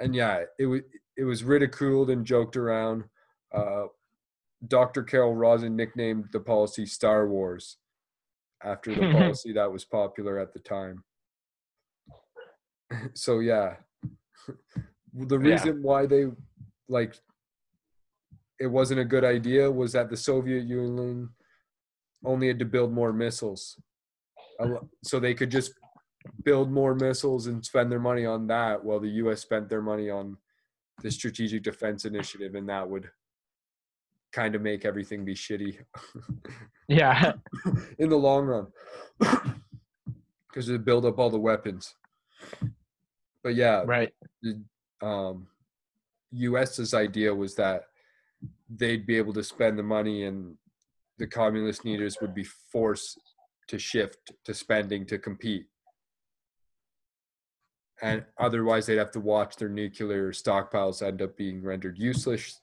[0.00, 0.80] and yeah, it was
[1.16, 3.04] it was ridiculed and joked around.
[3.54, 3.84] Uh,
[4.68, 5.02] Dr.
[5.02, 7.78] Carol Rosin nicknamed the policy Star Wars
[8.62, 11.02] after the policy that was popular at the time.
[13.14, 13.76] so yeah,
[15.14, 15.50] the Yeah.
[15.52, 16.26] reason why they
[16.88, 17.14] like
[18.58, 21.28] it wasn't a good idea was that the Soviet Union
[22.24, 23.78] only had to build more missiles,
[25.04, 25.72] so they could just
[26.44, 29.40] build more missiles and spend their money on that, while the U.S.
[29.42, 30.36] spent their money on
[31.02, 33.10] the Strategic Defense Initiative, and that would
[34.32, 35.78] kind of make everything be shitty
[36.88, 37.32] Yeah.
[37.98, 38.66] in the long run
[40.48, 41.94] because it build up all the weapons.
[43.42, 44.12] But yeah, right.
[45.02, 45.46] um,
[46.32, 47.84] US's idea was that
[48.68, 50.56] they'd be able to spend the money and
[51.18, 53.18] the communist leaders would be forced
[53.68, 55.66] to shift to spending to compete.
[58.02, 62.60] And otherwise, they'd have to watch their nuclear stockpiles end up being rendered useless,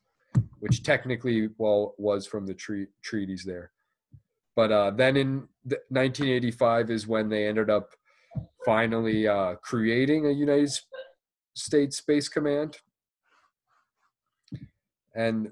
[0.59, 3.71] which technically, well, was from the tre- treaties there.
[4.55, 7.89] But uh, then in the 1985 is when they ended up
[8.63, 10.71] finally uh, creating a United
[11.55, 12.77] States Space Command.
[15.15, 15.51] And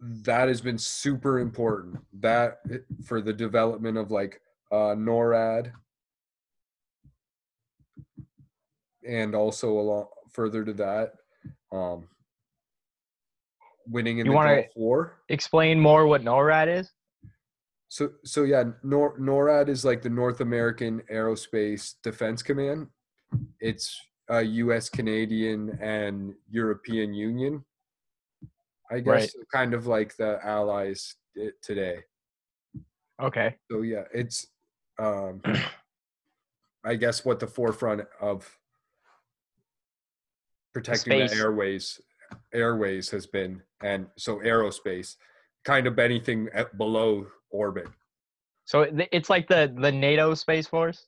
[0.00, 1.98] that has been super important.
[2.20, 2.58] That
[3.04, 5.72] for the development of like uh, NORAD
[9.06, 11.12] and also along further to that,
[11.72, 12.08] um,
[13.88, 15.22] winning in You the Gulf War.
[15.28, 16.90] Explain more what NORAD is.
[17.88, 22.88] So so yeah, Nor, NORAD is like the North American Aerospace Defense Command.
[23.60, 27.64] It's a U.S., Canadian, and European Union.
[28.90, 29.30] I guess Right.
[29.52, 31.16] kind of like the allies
[31.62, 32.04] today.
[33.20, 33.56] Okay.
[33.70, 34.46] So yeah, it's
[34.98, 35.42] um,
[36.84, 38.58] I guess what the forefront of
[40.72, 42.00] protecting the airways
[42.52, 45.16] airways has been, and so aerospace,
[45.64, 47.88] kind of anything at below orbit.
[48.64, 51.06] So it's like the the NATO Space Force.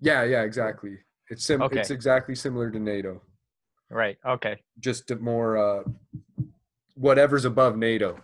[0.00, 0.98] Yeah, yeah, exactly.
[1.28, 1.80] It's sim- Okay.
[1.80, 3.20] it's exactly similar to NATO,
[3.90, 4.18] Right.
[4.24, 4.62] Okay.
[4.80, 5.82] just a more uh,
[6.94, 8.18] whatever's above NATO.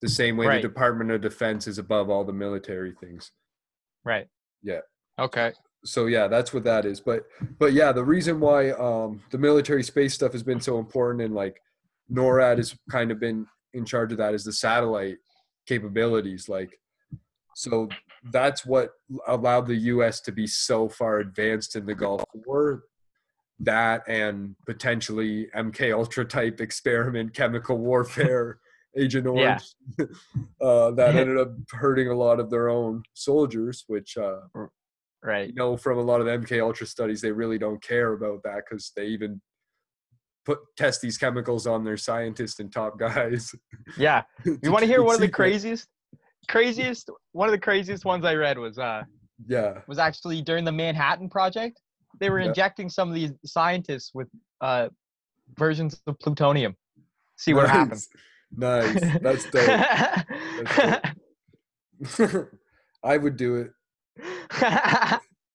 [0.00, 0.62] The same way Right.
[0.62, 3.30] the Department of Defense is above all the military things.
[4.04, 4.26] Right.
[4.62, 4.80] Yeah.
[5.18, 5.52] Okay.
[5.84, 7.00] So yeah, that's what that is.
[7.00, 7.24] But
[7.58, 11.34] but yeah, the reason why um, the military space stuff has been so important and
[11.34, 11.60] like
[12.10, 15.18] NORAD has kind of been in charge of that is the satellite
[15.66, 16.48] capabilities.
[16.48, 16.78] Like
[17.54, 17.88] so
[18.32, 18.90] that's what
[19.26, 22.84] allowed the US to be so far advanced in the Gulf War.
[23.60, 28.58] That and potentially MK Ultra type experiment, chemical warfare,
[28.96, 29.30] Agent Yeah.
[29.30, 29.74] Orange,
[30.60, 34.40] uh, that ended up hurting a lot of their own soldiers, which uh,
[35.24, 35.48] Right.
[35.48, 38.64] you know from a lot of MK Ultra studies, they really don't care about that
[38.68, 39.40] because they even
[40.44, 43.54] put test these chemicals on their scientists and top guys.
[43.96, 44.22] Yeah.
[44.44, 45.86] You want to hear one of the craziest,
[46.48, 49.02] craziest, one of the craziest ones I read was uh
[49.46, 51.80] Yeah, was actually during the Manhattan Project.
[52.20, 52.48] They were Yeah.
[52.48, 54.28] injecting some of these scientists with
[54.60, 54.88] uh
[55.58, 56.76] versions of plutonium.
[57.36, 58.08] See what happens.
[58.54, 59.00] Nice.
[59.20, 61.02] That's dope.
[63.04, 63.72] I would do it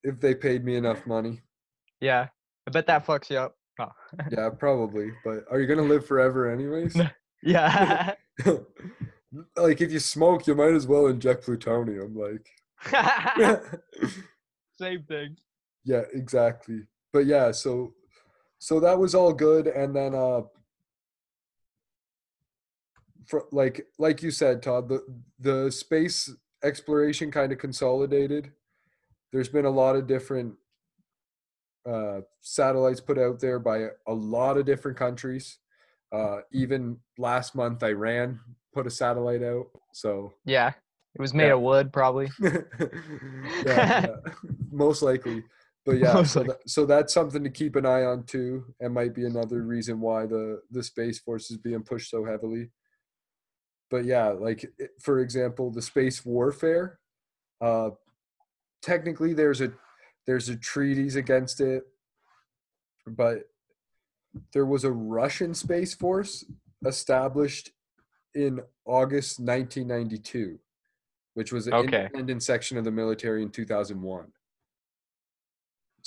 [0.03, 1.41] if they paid me enough money.
[2.01, 2.27] yeah.
[2.67, 3.55] I bet that fucks you up.
[3.79, 3.91] Oh.
[4.29, 5.11] Yeah, probably.
[5.23, 6.97] But are you gonna live forever anyways?
[7.43, 8.13] Yeah.
[9.55, 12.15] like if you smoke, you might as well inject plutonium.
[12.15, 12.45] Like,
[14.79, 15.37] Same thing.
[15.87, 16.81] Yeah, exactly.
[17.13, 17.93] But yeah, so
[18.59, 20.41] so that was all good, and then uh,
[23.25, 25.01] for like like you said, Todd, the
[25.39, 26.29] the space
[26.63, 28.51] exploration kind of consolidated.
[29.31, 30.55] There's been a lot of different
[31.87, 35.59] uh, satellites put out there by a, lot of different countries.
[36.11, 38.39] Uh, even last month, Iran
[38.73, 39.67] put a satellite out.
[39.93, 40.73] So Yeah.
[41.15, 41.53] It was made Yeah.
[41.55, 42.29] of wood, probably.
[42.39, 42.61] yeah,
[43.65, 44.07] yeah,
[44.71, 45.43] most likely.
[45.87, 46.53] But yeah, so, likely.
[46.53, 50.01] that, so that's something to keep an eye on too, and might be another reason
[50.01, 52.69] why the the space force is being pushed so heavily.
[53.89, 54.69] But yeah, like
[55.01, 56.99] for example, the space warfare.
[57.61, 57.91] Uh,
[58.81, 59.71] technically, there's a
[60.27, 61.83] there's a treaties against it,
[63.07, 63.43] but
[64.53, 66.43] there was a Russian space force
[66.85, 67.71] established
[68.35, 70.59] in August 1992,
[71.35, 72.03] which was an Okay.
[72.03, 74.27] independent section of the military in 2001.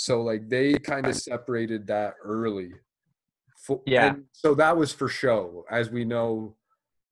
[0.00, 2.72] So like they kind of separated that early.
[3.58, 4.14] Fo- Yeah.
[4.14, 6.56] and So that was for show, as we know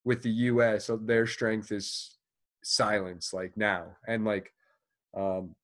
[0.05, 0.91] with the U.S.
[1.03, 2.17] Their strength is
[2.65, 4.55] silence, like now, and like
[5.15, 5.55] um,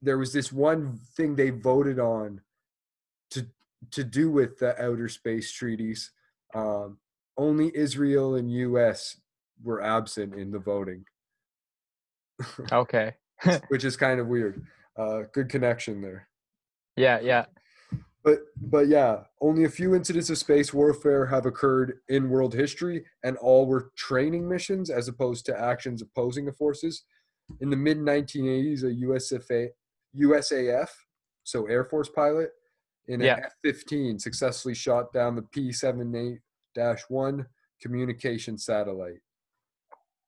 [0.00, 2.42] there was this one thing they voted on
[3.32, 3.48] to
[3.90, 6.12] to do with the outer space treaties.
[6.54, 6.98] Um,
[7.36, 9.20] only Israel and U.S.
[9.64, 11.06] were absent in the voting,
[12.72, 13.14] Okay.
[13.66, 14.64] which is kind of weird.
[14.96, 16.28] Uh, good connection there.
[16.96, 17.44] Yeah, yeah.
[18.24, 23.04] But but yeah, only a few incidents of space warfare have occurred in world history,
[23.22, 27.04] and all were training missions as opposed to actions opposing the forces.
[27.60, 29.68] In the mid 1980s, a USFA,
[30.18, 30.88] USAF,
[31.44, 32.50] so Air Force pilot,
[33.06, 33.48] in an Yeah.
[33.64, 37.46] F-15 successfully shot down the P-78-1
[37.80, 39.20] communication satellite.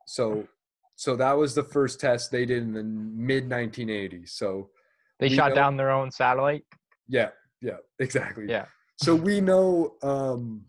[0.07, 0.47] So
[0.95, 4.31] so that was the first test they did in the mid 1980s.
[4.31, 4.71] So
[5.19, 6.65] They We shot know- down their own satellite.
[7.09, 8.47] yeah, yeah, exactly.
[8.49, 8.67] Yeah.
[9.01, 10.65] So we know um,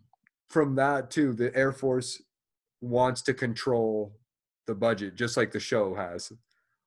[0.50, 2.22] from that too, the Air Force
[2.82, 4.16] wants to control
[4.68, 6.32] the budget, just like the show has.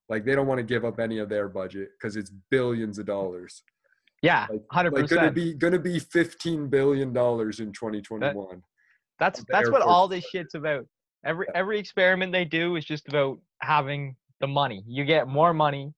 [0.09, 3.07] Like they don't want to give up any of their budget because it's billions of
[3.07, 3.63] dollars.
[4.23, 8.63] Yeah, Like- hundred Like gonna be gonna be fifteen billion dollars in 2021.
[9.19, 10.87] That's that's what all this shit's about.
[11.25, 14.83] Every every experiment they do is just about having the money.
[14.87, 15.93] You get more money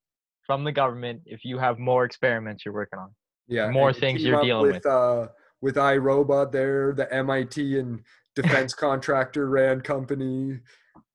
[0.47, 3.11] from the government if you have more experiments you're working on.
[3.47, 4.87] Yeah, more things you're dealing with.
[4.87, 5.29] Uh,
[5.61, 8.01] with iRobot, there, the MIT and
[8.35, 10.61] defense contractor ran company,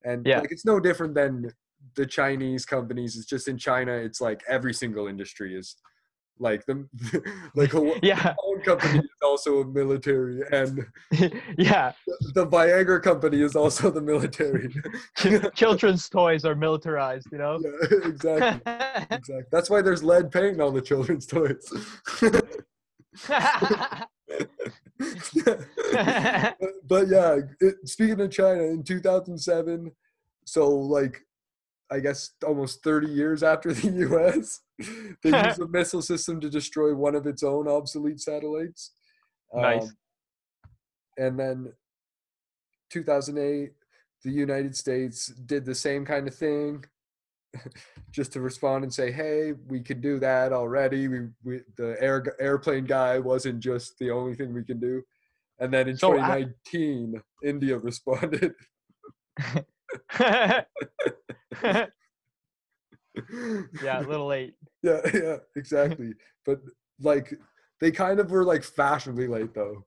[0.03, 0.39] and Yeah.
[0.39, 1.51] like it's no different than
[1.95, 3.15] the Chinese companies.
[3.15, 5.75] It's just in China, it's like every single industry is
[6.39, 6.87] like the
[7.55, 10.85] like a Yeah, phone company is also a military, and
[11.57, 11.93] yeah.
[12.33, 14.73] the Viagra company is also the military.
[15.53, 17.59] Children's toys are militarized, you know.
[17.61, 18.73] yeah, exactly.
[19.11, 19.43] Exactly.
[19.51, 21.71] That's why there's lead paint on the children's toys.
[22.21, 24.07] but,
[26.87, 29.91] but yeah, it, speaking of China, in 2007,
[30.45, 31.21] so like,
[31.91, 34.61] I guess almost 30 years after the U.S.,
[35.23, 38.91] they used a missile system to destroy one of its own obsolete satellites.
[39.53, 39.83] Nice.
[39.83, 39.97] Um,
[41.17, 41.73] and then
[42.91, 43.71] 2008,
[44.23, 46.85] the United States did the same kind of thing,
[48.11, 51.07] just to respond and say, "Hey, we can do that already.
[51.07, 55.01] We, we the air airplane guy wasn't just the only thing we can do."
[55.59, 58.53] And then in So, I- 2019, India responded.
[60.19, 60.63] yeah,
[63.99, 64.55] a little late.
[64.83, 66.13] yeah, yeah, exactly.
[66.45, 66.61] but
[66.99, 67.33] like,
[67.81, 69.85] they kind of were like fashionably late though.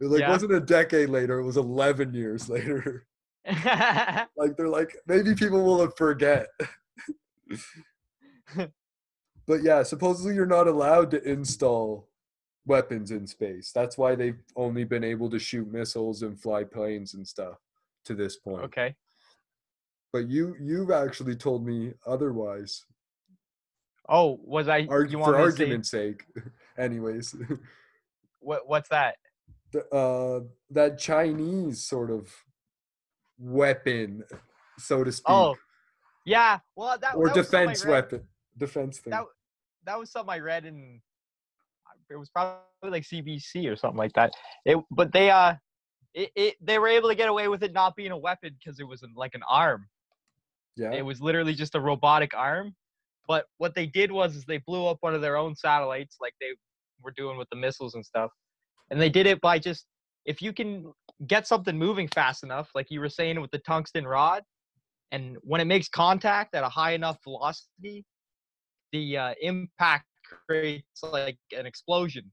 [0.00, 0.30] It like Yeah.
[0.30, 3.06] wasn't a decade later; it was 11 years later.
[3.46, 6.48] like they're like maybe people will forget.
[9.46, 12.08] but yeah, supposedly you're not allowed to install
[12.66, 13.72] weapons in space.
[13.72, 17.56] That's why they've only been able to shoot missiles and fly planes and stuff
[18.04, 18.64] to this point.
[18.64, 18.94] okay.
[20.12, 22.84] But you you've actually told me otherwise.
[24.08, 24.86] Oh, was I?
[24.88, 26.24] Arg- you for to say, argument's sake.
[26.78, 27.36] Anyways,
[28.40, 28.66] what?
[28.66, 29.16] What's that?
[29.72, 30.40] the, uh,
[30.70, 32.32] that Chinese sort of
[33.38, 34.24] weapon,
[34.78, 35.56] so to speak, Oh,
[36.24, 36.58] yeah.
[36.76, 38.22] Well, that or that was something I defense weapon,
[38.56, 39.10] defense thing.
[39.10, 39.24] That
[39.84, 41.00] that was something I read in.
[42.10, 44.32] It was probably like CBC or something like that.
[44.64, 45.54] It, but they uh,
[46.14, 48.80] it, it they were able to get away with it not being a weapon because
[48.80, 49.86] it was an, like an arm.
[50.78, 50.92] Yeah.
[50.92, 52.74] It was literally just a robotic arm.
[53.26, 56.32] But what they did was is they blew up one of their own satellites, like
[56.40, 56.52] they
[57.02, 58.30] were doing with the missiles and stuff.
[58.90, 59.86] And they did it by just
[60.24, 60.92] if you can
[61.26, 64.42] get something moving fast enough, like you were saying with the tungsten rod,
[65.10, 68.04] and when it makes contact at a high enough velocity,
[68.92, 70.06] the uh, impact
[70.46, 72.30] creates like an explosion.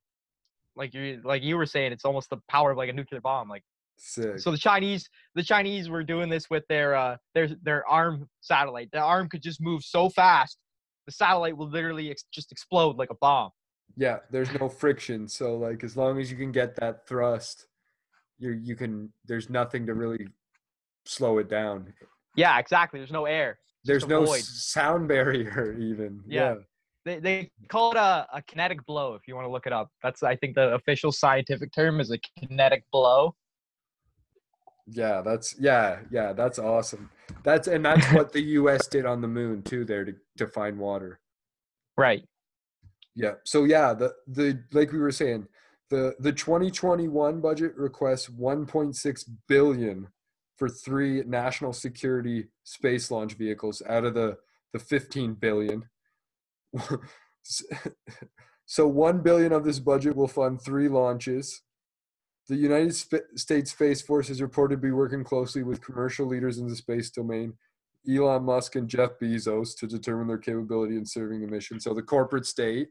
[0.75, 3.49] Like you like you were saying, it's almost the power of like a nuclear bomb.
[3.49, 3.63] Like
[3.97, 4.39] Sick.
[4.39, 8.89] so the Chinese the Chinese were doing this with their uh their their arm satellite.
[8.91, 10.57] The arm could just move so fast,
[11.05, 13.51] the satellite will literally ex- just explode like a bomb.
[13.95, 17.67] yeah, there's no friction, so like as long as you can get that thrust,
[18.37, 19.11] you you can.
[19.25, 20.27] There's nothing to really
[21.05, 21.93] slow it down.
[22.35, 22.99] Yeah, exactly.
[22.99, 23.59] There's no air.
[23.85, 24.41] There's no void.
[24.41, 26.21] sound barrier even.
[26.27, 26.55] Yeah.
[27.05, 29.89] They they call it a, a kinetic blow if you want to look it up.
[30.01, 33.35] That's I think the official scientific term is a kinetic blow.
[34.87, 37.09] Yeah, that's yeah, yeah, that's awesome.
[37.43, 40.77] That's and that's what the US did on the moon too there to to find
[40.77, 41.19] water.
[41.97, 42.23] Right.
[43.15, 43.33] Yeah.
[43.45, 45.47] So yeah, the the like we were saying,
[45.89, 50.07] the the 2021 budget requests 1.6 billion
[50.57, 54.37] for three national security space launch vehicles out of the
[54.73, 55.83] the 15 billion.
[58.65, 61.61] so 1 billion of this budget will fund three launches.
[62.47, 62.93] The United
[63.39, 67.09] States Space Force is reported to be working closely with commercial leaders in the space
[67.09, 67.53] domain,
[68.07, 71.79] Elon Musk and Jeff Bezos, to determine their capability in serving the mission.
[71.79, 72.89] So the corporate state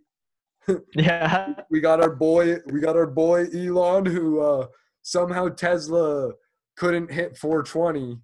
[0.94, 1.54] Yeah.
[1.70, 4.66] we got our boy we got our boy Elon who uh
[5.02, 6.32] somehow Tesla
[6.76, 8.18] couldn't hit 420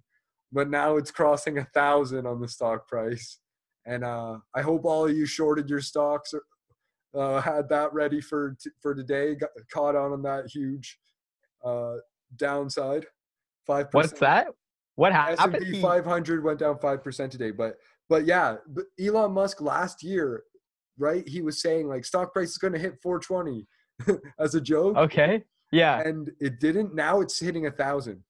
[0.51, 3.39] but now it's crossing a thousand on the stock price
[3.85, 6.41] and uh I hope all of you shorted your stocks or,
[7.13, 9.35] Uh, had that ready for t- for today.
[9.35, 10.97] Got caught on on that huge
[11.63, 11.95] uh,
[12.35, 13.05] downside.
[13.65, 13.87] Five.
[13.91, 14.47] What's that?
[14.95, 15.55] What happened?
[15.55, 17.77] S&P 500 went down five percent today, but
[18.09, 20.43] but yeah, but Elon Musk last year,
[20.97, 21.27] right?
[21.27, 23.67] He was saying like stock price is going to hit 420
[24.39, 25.43] as a joke, Okay.
[25.71, 26.01] Yeah.
[26.01, 26.93] and it didn't.
[26.93, 28.23] Now it's hitting a thousand.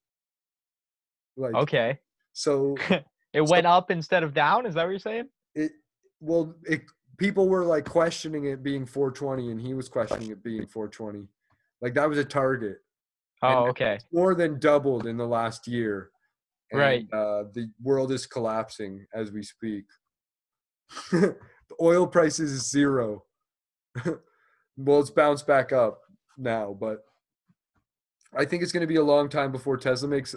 [1.38, 2.00] Like Okay.
[2.34, 2.76] so,
[3.34, 4.66] It went up instead of down.
[4.66, 5.30] Is that what you're saying?
[5.56, 5.72] it
[6.20, 6.82] well, it
[7.18, 11.28] people were like questioning it being 420, and he was questioning it being 420.
[11.82, 12.78] Like that was a target.
[13.42, 14.00] Oh, And- okay.
[14.12, 16.12] more than doubled in the last year.
[16.74, 17.06] Right.
[17.12, 19.84] Uh, the world is collapsing as we speak.
[21.12, 21.36] the
[21.82, 23.26] oil prices is zero.
[24.78, 26.00] well, it's bounced back up
[26.38, 27.00] now, but
[28.34, 30.34] I think it's going to be a long time before Tesla makes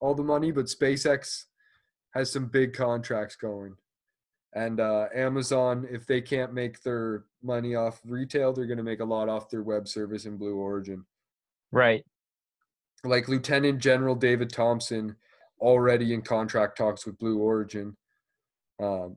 [0.00, 0.50] all the money.
[0.50, 1.44] But SpaceX
[2.14, 3.74] has some big contracts going.
[4.52, 9.00] And uh, Amazon, if they can't make their money off retail, they're going to make
[9.00, 11.06] a lot off their web service in Blue Origin
[11.72, 12.04] Right.
[13.04, 15.16] Like Lieutenant General David Thompson
[15.60, 17.96] already in contract talks with Blue Origin.
[18.82, 19.16] Um,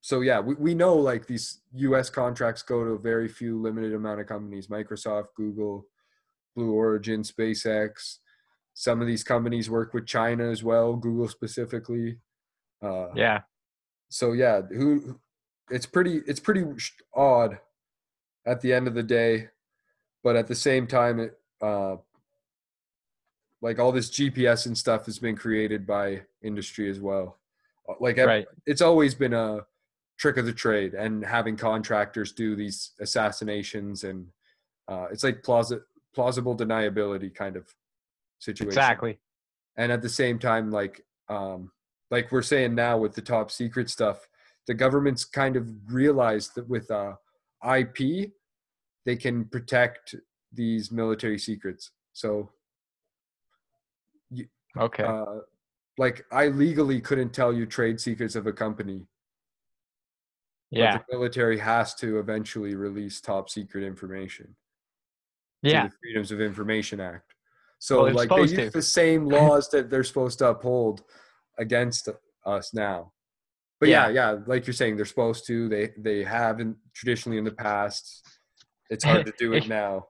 [0.00, 2.10] so yeah, we, we know like these U.S.
[2.10, 5.86] contracts go to a very few limited amount of companies: Microsoft, Google,
[6.54, 8.18] Blue Origin, SpaceX.
[8.74, 12.18] Some of these companies work with China as well, Google specifically.
[12.82, 13.42] Uh, Yeah.
[14.08, 15.18] so yeah, who?
[15.70, 16.20] It's pretty.
[16.26, 16.64] It's pretty
[17.14, 17.58] odd
[18.46, 19.48] at the end of the day,
[20.22, 21.96] but at the same time, it uh,
[23.64, 27.38] like all this GPS and stuff has been created by industry as well.
[27.98, 28.46] Like Right.
[28.66, 29.60] it's always been a
[30.18, 34.28] trick of the trade, and having contractors do these assassinations and
[34.86, 35.82] uh, it's like plausi-
[36.14, 37.74] plausible deniability kind of
[38.38, 39.18] situation Exactly.
[39.78, 41.72] and at the same time like um
[42.10, 44.28] like we're saying now with the top secret stuff
[44.66, 47.14] the government's kind of realized that with uh
[47.78, 47.98] ip
[49.06, 50.14] they can protect
[50.52, 52.50] these military secrets so
[54.78, 55.04] Okay.
[55.04, 55.40] uh
[55.98, 59.06] like i legally couldn't tell you trade secrets of a company
[60.72, 60.98] but yeah.
[60.98, 64.56] the military has to eventually release top secret information
[65.62, 65.86] Yeah.
[65.86, 67.34] the Freedoms of Information Act.
[67.78, 68.70] So Well, like they use to.
[68.70, 71.02] the same laws that they're supposed to uphold
[71.58, 72.08] against
[72.44, 73.12] us now.
[73.78, 74.08] But yeah.
[74.08, 75.68] yeah, like you're saying, they're supposed to.
[75.68, 78.26] They they have in, traditionally in the past.
[78.90, 80.06] It's hard to do it now.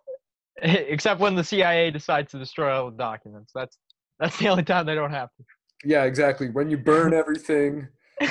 [0.63, 3.53] Except when the CIA decides to destroy all the documents.
[3.55, 3.77] That's
[4.19, 5.45] that's the only time they don't have to.
[5.85, 6.51] Yeah, exactly.
[6.51, 7.89] When you burn everything,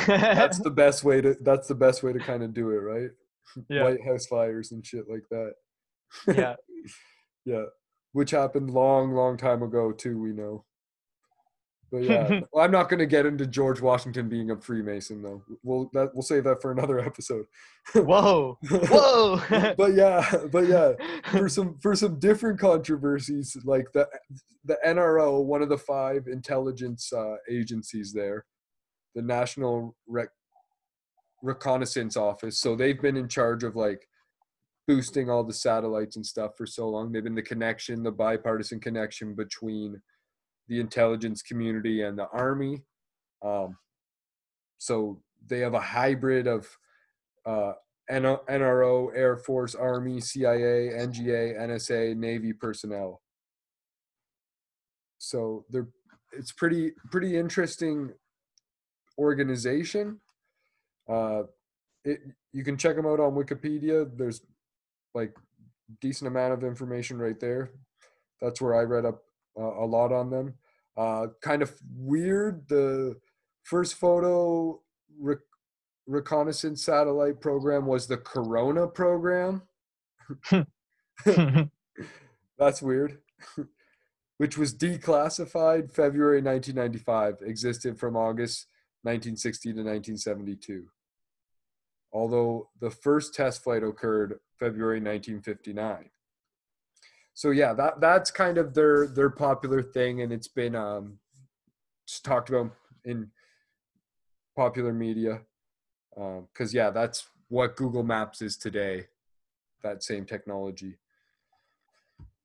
[0.08, 3.10] that's the best way to that's the best way to kind of do it, right?
[3.70, 3.84] yeah.
[3.84, 5.54] White House fires and shit like that.
[6.36, 6.56] Yeah.
[7.46, 7.66] yeah,
[8.14, 10.20] which happened long, long time ago too.
[10.20, 10.66] We know.
[11.94, 15.44] But yeah, well, I'm not going to get into George Washington being a Freemason though.
[15.62, 17.46] We'll that we'll save that for another episode.
[17.94, 18.58] Whoa.
[18.70, 19.42] Whoa.
[19.78, 20.94] but yeah, but yeah,
[21.30, 24.10] for some for some different controversies, like the
[24.66, 28.46] the NRO, one of the five intelligence uh, agencies there,
[29.14, 30.30] the National Rec-
[31.44, 32.58] Reconnaissance Office.
[32.58, 34.08] So they've been in charge of like
[34.88, 37.12] boosting all the satellites and stuff for so long.
[37.12, 40.02] They've been the connection, the bipartisan connection between
[40.68, 42.84] the intelligence community and the army.
[43.44, 43.78] Um,
[44.78, 46.68] so they have a hybrid of
[47.46, 47.74] uh,
[48.12, 53.22] NRO, Air Force, Army, CIA, NGA, NSA, Navy personnel.
[55.18, 55.88] So they're
[56.38, 58.12] it's pretty pretty interesting
[59.18, 60.20] organization.
[61.10, 61.44] Uh,
[62.04, 62.20] it
[62.52, 64.10] you can check them out on Wikipedia.
[64.16, 64.42] There's
[65.14, 65.34] like
[66.02, 67.72] decent amount of information right there.
[68.42, 69.24] That's where I read up
[69.58, 70.54] a lot on them.
[70.96, 72.68] Uh, kind of weird.
[72.68, 73.18] The
[73.64, 74.80] first photo
[75.20, 75.40] rec-
[76.08, 79.64] reconnaissance satellite program was the Corona program.
[82.58, 83.20] That's weird.
[84.38, 88.68] Which was declassified February 1995, existed from August
[89.04, 90.86] 1960 to 1972.
[92.12, 96.10] Although the first test flight occurred February 1959.
[97.34, 101.20] So yeah, that that's kind of their their popular thing, and it's been um,
[102.08, 102.72] just talked about
[103.06, 103.32] in
[104.56, 105.42] popular media.
[106.16, 109.08] Because yeah, that's what Google Maps is today.
[109.82, 110.98] That same technology.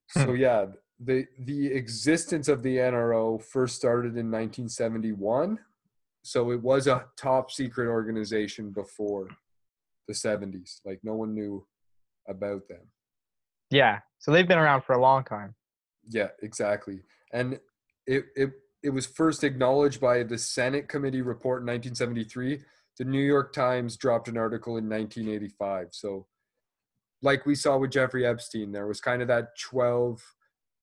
[0.09, 0.67] So yeah,
[0.99, 5.59] the the existence of the NRO first started in 1971.
[6.23, 9.29] So it was a top secret organization before
[10.07, 10.81] the 70s.
[10.85, 11.67] Like no one knew
[12.27, 12.91] about them.
[13.71, 14.01] yeah.
[14.19, 15.55] So they've been around for a long time.
[16.09, 17.03] Yeah, exactly.
[17.33, 17.61] And
[18.07, 18.51] it it
[18.83, 22.61] it was first acknowledged by the Senate committee report in 1973.
[22.99, 25.89] The New York Times dropped an article in 1985.
[25.93, 26.27] So
[27.23, 30.23] like we saw with Jeffrey Epstein, there was kind of that 12,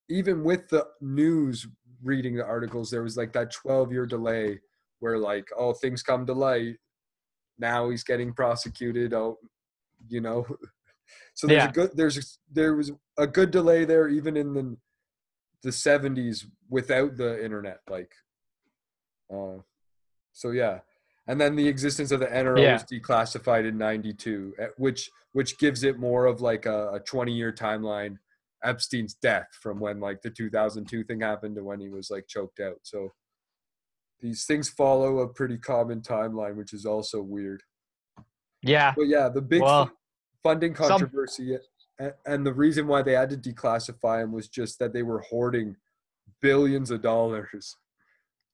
[0.09, 1.67] even with the news
[2.03, 4.59] reading the articles, there was like that 12 year delay
[4.99, 6.75] where, like, oh, things come to light.
[7.57, 9.13] Now he's getting prosecuted.
[9.13, 9.37] Oh,
[10.07, 10.45] you know.
[11.33, 11.69] So there's Yeah.
[11.69, 14.77] a good there's a, there was a good delay there even in the
[15.63, 18.11] the 70s without the internet like
[19.33, 19.57] uh
[20.31, 20.79] so yeah
[21.27, 22.73] and then the existence of the NRO Yeah.
[22.73, 27.31] was declassified in 92 eh, which which gives it more of like a, a 20
[27.33, 28.17] year timeline
[28.63, 32.59] Epstein's death from when like the 2002 thing happened to when he was like choked
[32.59, 33.09] out so
[34.21, 37.63] these things follow a pretty common timeline which is also weird
[38.61, 38.93] Yeah.
[38.95, 39.93] but yeah, the big Well, fu-
[40.45, 41.57] funding controversy
[41.99, 45.21] a- and the reason why they had to declassify him was just that they were
[45.21, 45.75] hoarding
[46.41, 47.75] billions of dollars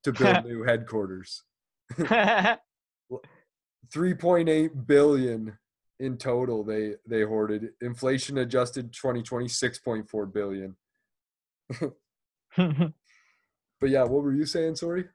[0.04, 1.44] to build new headquarters.
[1.98, 5.58] 3.8 billion
[6.00, 7.72] in total they they hoarded.
[7.82, 10.78] Inflation adjusted 2020 6.4 billion.
[13.80, 15.06] But yeah, what were you saying, sorry?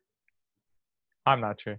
[1.24, 1.78] I'm not sure.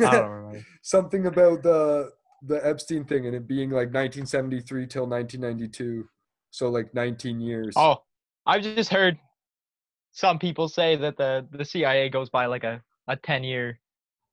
[0.00, 0.64] I don't remember.
[0.80, 2.10] Something about the
[2.44, 6.08] the Epstein thing and it being like 1973 till 1992.
[6.50, 7.74] So like 19 years.
[7.76, 8.02] Oh,
[8.46, 9.18] I've just heard
[10.12, 13.78] some people say that the the CIA goes by like a a 10 year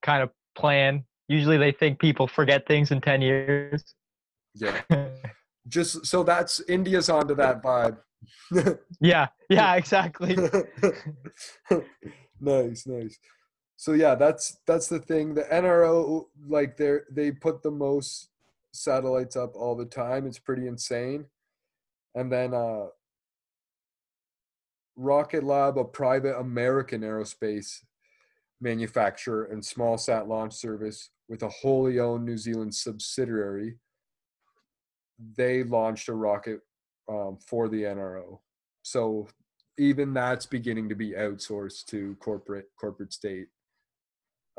[0.01, 1.05] kind of plan.
[1.28, 3.84] Usually they think people forget things in 10 years.
[4.55, 4.82] Yeah.
[5.68, 7.97] Just so that's India's onto that vibe.
[8.99, 10.36] yeah, yeah, exactly.
[12.41, 13.20] nice, nice.
[13.80, 15.34] So yeah, that's that's the thing.
[15.34, 18.27] The NRO like they they put the most
[18.73, 20.27] satellites up all the time.
[20.27, 21.27] It's pretty insane.
[22.13, 22.88] And then uh
[24.97, 27.86] Rocket Lab, a private American aerospace
[28.59, 33.77] manufacturer and small sat launch service with a wholly owned New Zealand subsidiary,
[35.38, 36.59] they launched a rocket
[37.07, 38.39] um, for the NRO.
[38.82, 39.30] So
[39.77, 43.47] even that's beginning to be outsourced to corporate corporate state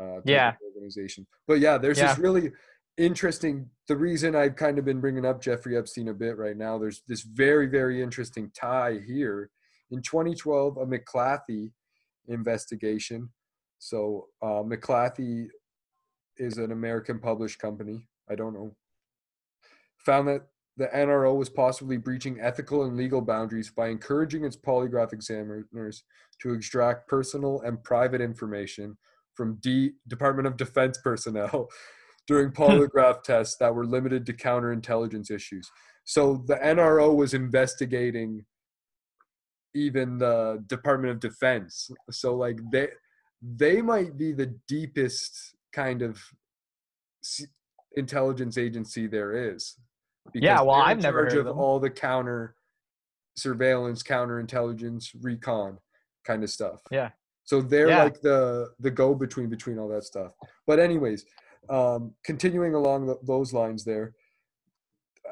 [0.01, 0.55] uh, Yeah.
[0.65, 1.27] organization.
[1.47, 2.09] But yeah, there's Yeah.
[2.09, 2.53] this really
[2.97, 3.71] interesting.
[3.87, 6.79] The reason I've kind of been bringing up Jeffrey Epstein a bit right now.
[6.79, 9.51] There's this very very interesting tie here.
[9.91, 11.73] In 2012, a McClatchy
[12.29, 13.31] investigation.
[13.79, 15.49] So uh, McClatchy
[16.37, 18.07] is an American published company.
[18.29, 18.77] I don't know.
[20.07, 20.47] Found that
[20.77, 26.05] the NRO was possibly breaching ethical and legal boundaries by encouraging its polygraph examiners
[26.41, 28.97] to extract personal and private information
[29.35, 31.69] from D- Department of Defense personnel
[32.27, 35.69] during polygraph tests that were limited to counterintelligence issues.
[36.05, 38.45] So the NRO was investigating
[39.75, 41.91] even the Department of Defense.
[42.11, 42.89] So like they
[43.43, 46.21] they might be the deepest kind of
[47.97, 49.77] intelligence agency there is.
[50.35, 52.55] Yeah, well, I've never heard of of all the counter
[53.37, 55.79] surveillance, counterintelligence, recon
[56.27, 56.81] kind of stuff.
[56.91, 57.11] Yeah.
[57.51, 58.05] So they're Yeah.
[58.05, 60.35] like the the go between between all that stuff.
[60.69, 61.25] But anyways,
[61.69, 64.15] um, continuing along th- those lines, there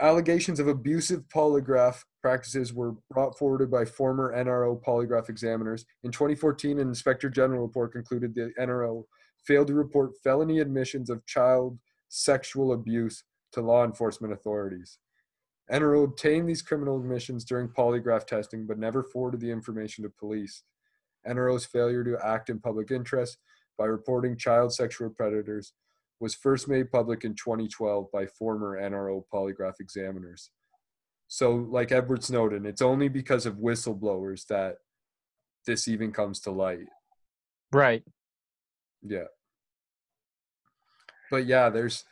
[0.00, 5.86] allegations of abusive polygraph practices were brought forward by former NRO polygraph examiners.
[6.02, 9.06] In 2014, an inspector general report concluded the NRO
[9.44, 14.98] failed to report felony admissions of child sexual abuse to law enforcement authorities.
[15.70, 20.64] NRO obtained these criminal admissions during polygraph testing, but never forwarded the information to police.
[21.28, 23.38] NRO's failure to act in public interest
[23.76, 25.72] by reporting child sexual predators
[26.20, 30.50] was first made public in 2012 by former NRO polygraph examiners.
[31.28, 34.76] So, like Edward Snowden, it's only because of whistleblowers that
[35.66, 36.88] this even comes to light.
[37.72, 38.02] Right.
[39.02, 39.28] Yeah.
[41.30, 42.04] But yeah, there's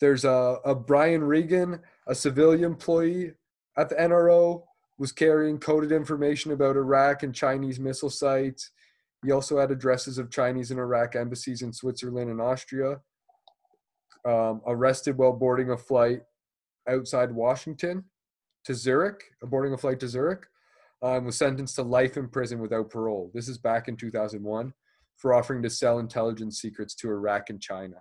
[0.00, 3.32] there's a, a Brian Regan, a civilian employee
[3.76, 4.64] at the NRO,
[5.02, 8.70] was carrying coded information about Iraq and Chinese missile sites.
[9.24, 13.00] He also had addresses of Chinese and Iraq embassies in Switzerland and Austria.
[14.24, 16.20] Um, arrested while boarding a flight
[16.88, 18.04] outside Washington
[18.64, 20.46] to Zurich, boarding a flight to Zurich,
[21.02, 23.32] um, was sentenced to life in prison without parole.
[23.34, 24.72] This is back in 2001
[25.16, 27.96] for offering to sell intelligence secrets to Iraq and China.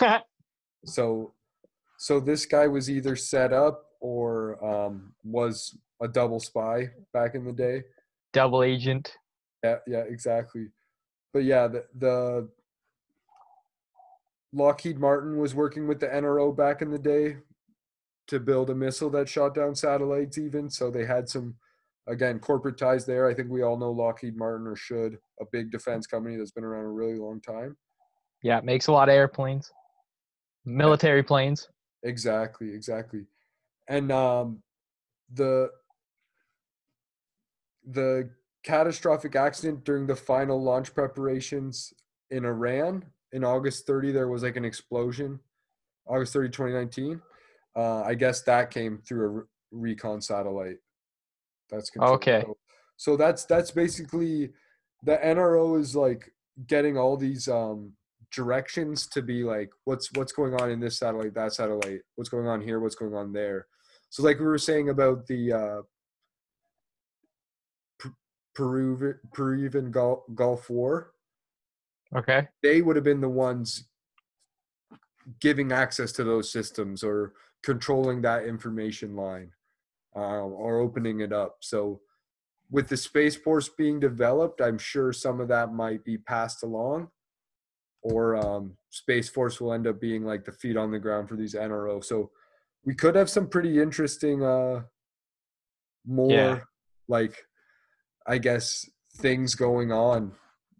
[0.86, 1.32] So,
[1.96, 7.44] so this guy was either set up or um, was a double spy back in
[7.44, 7.82] the day.
[8.32, 9.16] Double agent.
[9.64, 10.66] Yeah, yeah, exactly.
[11.32, 12.48] But yeah, the, the
[14.52, 17.38] Lockheed Martin was working with the NRO back in the day
[18.28, 20.68] to build a missile that shot down satellites, even.
[20.68, 21.54] So they had some,
[22.06, 23.26] again, corporate ties there.
[23.26, 26.64] I think we all know Lockheed Martin or should, a big defense company that's been
[26.64, 27.76] around a really long time.
[28.42, 29.72] Yeah, makes a lot of airplanes.
[30.66, 31.68] Military planes.
[32.02, 33.24] Exactly, exactly.
[33.88, 34.62] and um,
[35.32, 35.70] the
[37.86, 38.30] the
[38.62, 41.92] catastrophic accident during the final launch preparations
[42.30, 45.38] in Iran in August 30 there was like an explosion
[46.06, 47.20] August 30 2019
[47.76, 50.76] uh, I guess that came through a re- recon satellite
[51.70, 52.14] that's controlled.
[52.16, 52.42] Okay.
[52.46, 52.56] so,
[52.96, 54.52] so that's that's basically
[55.02, 56.32] the NRO is like
[56.66, 57.92] getting all these um
[58.32, 62.48] directions to be like what's what's going on in this satellite that satellite what's going
[62.48, 63.66] on here what's going on there
[64.10, 65.82] so like we were saying about the uh
[68.54, 71.12] Peru Peruvian Gulf, Gulf War,
[72.14, 72.48] Okay.
[72.62, 73.88] they would have been the ones
[75.40, 77.32] giving access to those systems or
[77.62, 79.50] controlling that information line
[80.14, 81.56] uh, or opening it up.
[81.60, 82.00] So,
[82.70, 87.08] with the Space Force being developed, I'm sure some of that might be passed along,
[88.02, 91.36] or um, Space Force will end up being like the feet on the ground for
[91.36, 92.02] these NRO.
[92.04, 92.30] So,
[92.84, 94.82] we could have some pretty interesting, uh,
[96.06, 96.60] more Yeah.
[97.08, 97.44] like,
[98.26, 100.32] I guess, things going on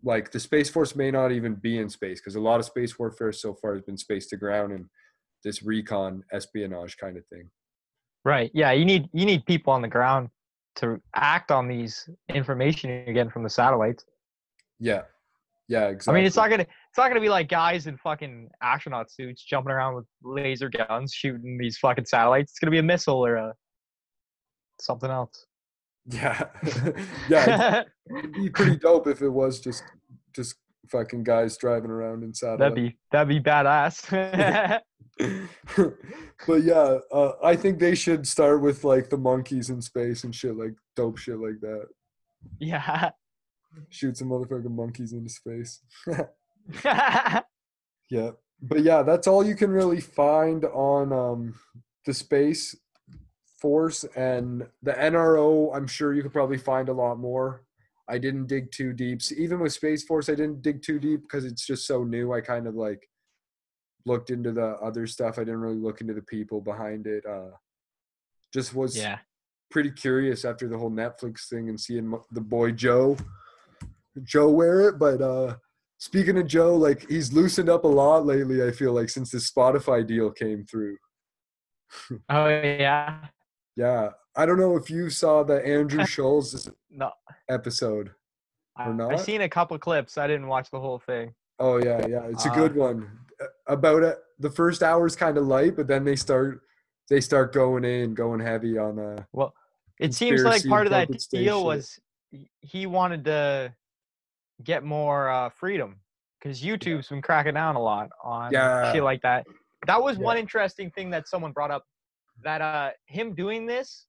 [0.03, 2.99] like the space force may not even be in space because a lot of space
[2.99, 4.87] warfare so far has been space to ground and
[5.45, 7.49] this recon espionage kind of thing
[8.25, 8.51] Right.
[8.55, 8.73] Yeah.
[8.73, 10.31] You need you need people on the ground
[10.77, 14.05] to act on these information you're getting from the satellites.
[14.81, 15.03] yeah
[15.69, 16.13] yeah exactly.
[16.13, 19.45] I mean, it's not gonna it's not gonna be like guys in fucking astronaut suits
[19.45, 22.53] jumping around with laser guns shooting these fucking satellites.
[22.53, 23.55] It's gonna be a missile or a
[24.81, 25.47] something else.
[26.07, 26.45] Yeah.
[27.29, 27.83] Yeah
[28.19, 29.83] it'd be pretty dope if it was just
[30.35, 30.57] just
[30.91, 34.11] fucking guys driving around in that'd be that'd be badass.
[36.47, 40.35] but yeah uh, i think they should start with like the monkeys in space and
[40.35, 41.87] shit like dope shit like that.
[42.59, 43.11] Yeah.
[43.89, 45.81] shoot some motherfucking monkeys into space.
[48.11, 48.31] Yeah,
[48.63, 51.55] but yeah, that's all you can really find on um,
[52.07, 52.77] the Space
[53.65, 55.75] Force and the NRO.
[55.75, 57.63] I'm sure you could probably find a lot more.
[58.11, 59.23] I didn't dig too deep.
[59.23, 62.35] So even with Space Force, I didn't dig too deep because it's just so new.
[62.35, 63.09] I kind of like
[64.05, 65.39] looked into the other stuff.
[65.39, 67.25] I didn't really look into the people behind it.
[67.25, 67.53] Uh,
[68.53, 69.21] just was yeah.
[69.71, 73.17] pretty curious after the whole Netflix thing and seeing the boy Joe,
[74.25, 74.99] Joe wear it.
[74.99, 75.57] But uh,
[75.97, 78.63] speaking of Joe, like he's loosened up a lot lately.
[78.63, 80.99] I feel like since the Spotify deal came through.
[82.29, 83.21] Oh yeah.
[83.77, 87.11] Yeah, I don't know if you saw the Andrew Schulz No.
[87.49, 88.11] episode.
[88.79, 90.19] Or I've seen a couple clips.
[90.19, 91.33] I didn't watch the whole thing.
[91.61, 93.19] Oh yeah, yeah, it's a Uh, good one.
[93.69, 96.61] About it, the first hour is kind of light, but then they start
[97.09, 99.55] they start going in, going heavy on uh Well,
[100.01, 101.65] it seems like part of that deal shit.
[101.67, 101.99] was
[102.63, 103.73] he- wanted to
[104.65, 106.01] get more uh, freedom
[106.41, 108.93] because YouTube's been cracking down a lot on Yeah.
[108.93, 109.47] shit like that.
[109.87, 110.25] That was Yeah.
[110.25, 111.85] one interesting thing that someone brought up
[112.45, 114.07] that uh, him doing this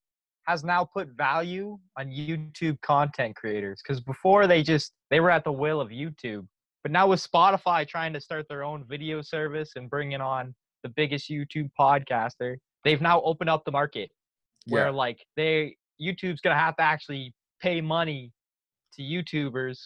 [0.48, 5.44] has now put value on YouTube content creators because before they just they were at
[5.44, 6.46] the will of YouTube,
[6.84, 10.90] but now with Spotify trying to start their own video service and bringing on the
[10.90, 14.12] biggest YouTube podcaster, they've now opened up the market
[14.68, 18.32] where yeah, like they YouTube's gonna have to actually pay money
[18.94, 19.80] to YouTubers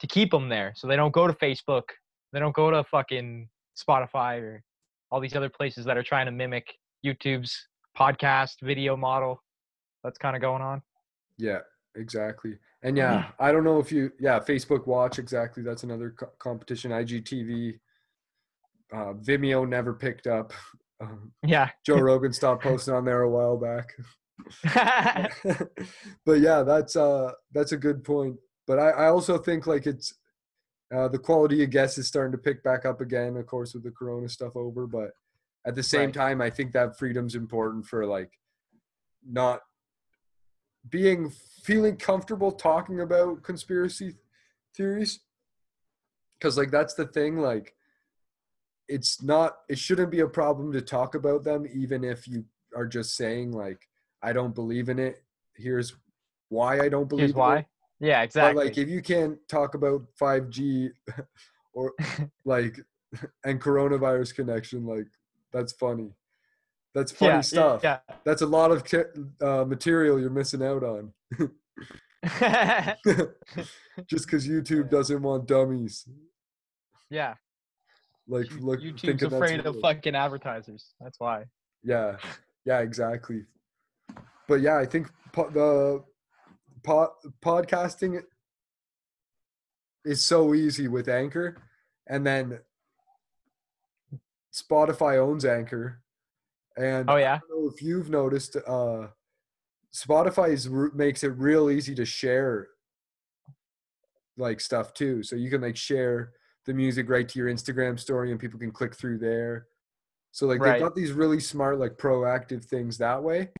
[0.00, 1.84] to keep them there, so they don't go to Facebook,
[2.32, 4.62] they don't go to fucking Spotify or
[5.10, 6.66] all these other places that are trying to mimic
[7.06, 7.68] YouTube's
[7.98, 9.42] podcast video model.
[10.02, 10.82] That's kind of going on.
[11.38, 11.60] yeah,
[11.96, 12.58] exactly.
[12.82, 15.62] And yeah, I don't know if you yeah Facebook Watch exactly.
[15.62, 16.90] That's another co- competition.
[16.90, 17.78] IGTV,
[18.92, 20.52] uh, Vimeo never picked up.
[21.00, 21.70] Um, Yeah.
[21.86, 23.88] Joe Rogan stopped posting on there a while back.
[26.26, 28.36] but yeah, that's uh that's a good point.
[28.66, 30.14] But I, I also think like it's
[30.94, 33.82] uh, the quality of guests is starting to pick back up again, of course, with
[33.82, 34.86] the Corona stuff over.
[34.86, 35.10] But
[35.66, 36.14] at the same Right.
[36.14, 38.38] time, I think that freedom's important for like
[39.26, 39.60] not
[40.88, 41.30] being
[41.62, 44.14] feeling comfortable talking about conspiracy
[44.76, 45.20] theories
[46.38, 47.74] because like that's the thing like
[48.86, 52.44] it's not it shouldn't be a problem to talk about them even if you
[52.76, 53.88] are just saying like
[54.22, 55.22] i don't believe in it
[55.56, 55.94] here's
[56.50, 57.58] why i don't believe Here's in why.
[57.60, 57.66] it
[58.00, 58.54] Yeah, exactly.
[58.54, 60.90] but like if you can't talk about 5g
[61.72, 61.94] or
[62.44, 62.78] like
[63.44, 65.06] and coronavirus connection like
[65.54, 66.10] that's funny
[66.94, 67.98] that's funny yeah, stuff Yeah.
[68.24, 68.84] that's a lot of
[69.40, 71.12] uh, material you're missing out on
[74.06, 76.06] just because youtube doesn't want dummies
[77.10, 77.34] yeah.
[78.26, 80.94] like look YouTube's afraid of fucking advertisers.
[81.00, 81.44] That's why.
[81.82, 82.16] Yeah,
[82.64, 83.44] yeah, exactly.
[84.48, 86.02] But yeah, I think po- the
[86.82, 87.10] pod,
[87.44, 88.20] podcasting
[90.04, 91.56] is so easy with Anchor,
[92.08, 92.58] and then
[94.54, 96.00] Spotify owns Anchor,
[96.76, 97.40] And Oh I yeah.
[97.48, 99.08] don't know if you've noticed, uh,
[99.92, 102.68] Spotify is, makes it real easy to share
[104.36, 105.22] like stuff too.
[105.22, 106.32] So you can like share
[106.66, 109.66] the music right to your Instagram story, and people can click through there.
[110.32, 110.72] So like Right.
[110.72, 113.50] they've got these really smart like proactive things that way.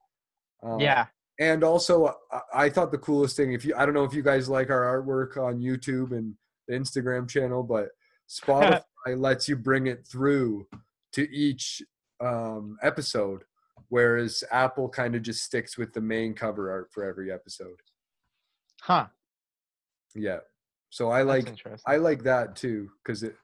[0.63, 1.05] Um, Yeah.
[1.39, 4.23] and also I, I thought the coolest thing if you i don't know if you
[4.23, 6.33] guys like our artwork on youtube and
[6.67, 7.89] the instagram channel but
[8.29, 8.81] spotify
[9.17, 10.65] lets you bring it through
[11.15, 11.81] to each
[12.21, 13.43] um, episode
[13.89, 17.79] whereas apple kind of just sticks with the main cover art for every episode.
[18.81, 19.07] Huh.
[20.15, 20.39] yeah.
[20.89, 21.47] So i like
[21.85, 23.35] i like that too because it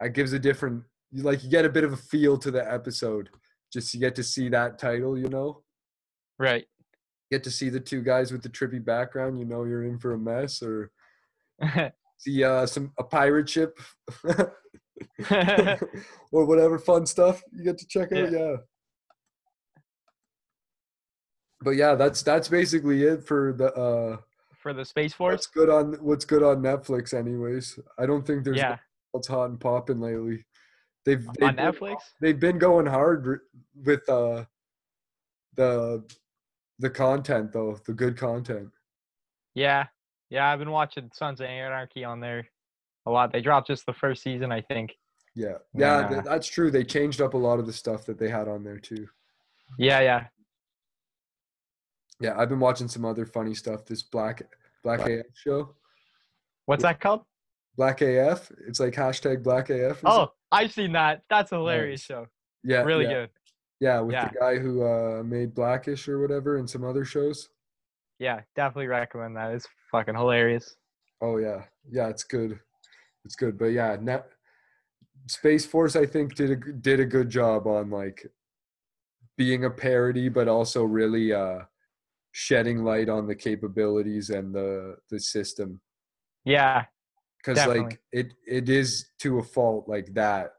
[0.00, 2.72] it gives a different you like you get a bit of a feel to the
[2.72, 3.28] episode.
[3.72, 5.62] Just you get to see that title you know?
[6.38, 6.66] Right.
[7.30, 10.14] get to see the two guys with the trippy background, you know you're in for
[10.14, 10.90] a mess, or
[12.18, 13.78] see uh, some a pirate ship,
[16.32, 18.30] or whatever fun stuff you get to check out.
[18.32, 18.56] Yeah.
[21.62, 24.16] But yeah, that's that's basically it for the uh
[24.60, 25.32] For the Space Force.
[25.32, 27.14] what's good on what's good on Netflix.
[27.14, 28.78] Anyways, I don't think there's Yeah.
[29.12, 30.44] what's hot and popping lately.
[31.04, 31.96] They've, they've On been- Netflix.
[32.20, 33.40] they've been going hard
[33.84, 34.44] with uh
[35.56, 36.04] the
[36.78, 38.68] the content though, the good content.
[39.54, 39.86] Yeah.
[40.30, 40.50] Yeah.
[40.50, 42.48] I've been watching Sons of Anarchy on there
[43.06, 43.32] a lot.
[43.32, 44.94] They dropped just the first season, I think.
[45.34, 46.08] Yeah, yeah, Yeah.
[46.08, 46.70] th- that's true.
[46.70, 49.08] They changed up a lot of the stuff that they had on there too.
[49.78, 50.00] Yeah.
[50.00, 50.26] Yeah.
[52.20, 53.84] Yeah, I've been watching some other funny stuff.
[53.84, 54.42] This Black
[54.84, 55.74] Black AF show,
[56.66, 57.22] What's that called?
[57.76, 58.50] Black AF.
[58.66, 60.00] It's like hashtag Black AF.
[60.04, 60.32] Oh.
[60.52, 61.22] I've seen that.
[61.30, 62.26] That's a hilarious show.
[62.62, 63.30] yeah, Really yeah, good.
[63.80, 64.28] Yeah, with Yeah.
[64.28, 67.48] the guy who uh, made Blackish or whatever, and some other shows.
[68.18, 69.52] Yeah, definitely recommend that.
[69.54, 70.76] It's fucking hilarious.
[71.22, 72.60] Oh yeah, yeah, it's good.
[73.24, 74.30] It's good, but yeah, net,
[75.26, 78.26] Space Force I think did a did a good job on like
[79.36, 81.60] being a parody, but also really uh,
[82.32, 85.80] shedding light on the capabilities and the the system.
[86.44, 86.84] Yeah.
[87.38, 90.54] because like it it is to a fault like that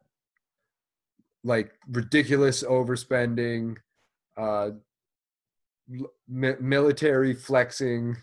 [1.43, 3.75] like ridiculous overspending
[4.37, 4.71] uh
[6.27, 8.15] mi- military flexing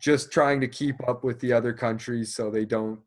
[0.00, 2.98] just trying to keep up with the other countries so they don't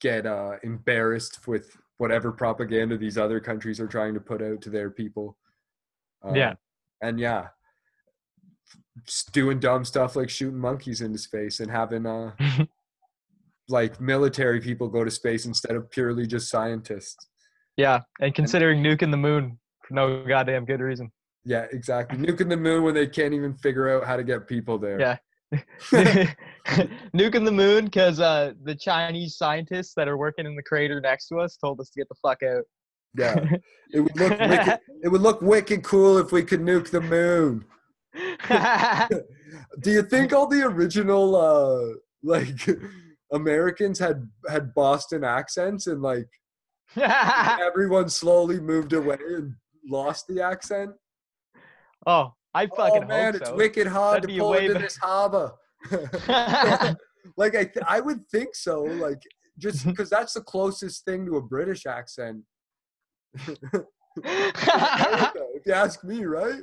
[0.00, 4.70] get uh embarrassed with whatever propaganda these other countries are trying to put out to
[4.70, 5.36] their people
[6.22, 6.54] Um, Yeah.
[7.00, 7.48] and yeah
[9.32, 12.32] doing dumb stuff like shooting monkeys into space and having uh
[13.68, 17.28] like military people go to space instead of purely just scientists.
[17.76, 18.00] Yeah.
[18.20, 21.10] And considering nuking the moon for no goddamn good reason.
[21.44, 22.18] Yeah, exactly.
[22.18, 25.00] Nuking the moon when they can't even figure out how to get people there.
[25.00, 25.16] Yeah.
[27.14, 31.28] nuking the moon because uh, the Chinese scientists that are working in the crater next
[31.28, 32.64] to us told us to get the fuck out.
[33.16, 33.44] Yeah.
[33.94, 37.62] It would look wicked, it would look wicked cool if we could nuke the moon.
[39.82, 42.66] Do you think all the original uh like
[43.34, 46.28] Americans had had Boston accents and like
[46.96, 50.92] everyone slowly moved away and lost the accent?
[52.06, 53.56] oh, I oh, fucking oh man, hope it's so.
[53.56, 55.52] wicked hard That'd to pull into this harbor.
[57.36, 58.82] like I, th- I would think so.
[58.82, 59.22] Like
[59.58, 62.42] just because that's the closest thing to a British accent.
[64.24, 66.60] If you ask me, right?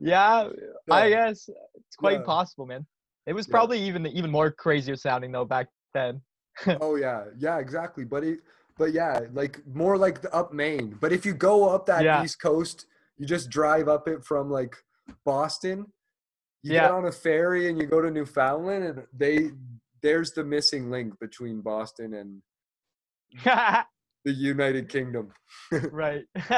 [0.00, 0.48] yeah,
[0.90, 2.24] I guess it's quite Yeah.
[2.24, 2.86] possible, man.
[3.26, 3.52] It was Yeah.
[3.52, 6.22] probably even even more crazier sounding though back then.
[6.80, 8.04] oh yeah, yeah, exactly.
[8.04, 8.40] But it,
[8.80, 10.96] but yeah, like more like the up Maine.
[10.98, 12.24] But if you go up that Yeah.
[12.24, 12.86] East Coast,
[13.18, 14.74] you just drive up it from like
[15.26, 15.92] Boston.
[16.62, 16.80] You Yeah.
[16.84, 19.50] get on a ferry and you go to Newfoundland, and they
[20.02, 22.42] there's the missing link between Boston and
[24.24, 25.30] the United Kingdom.
[25.92, 26.24] right.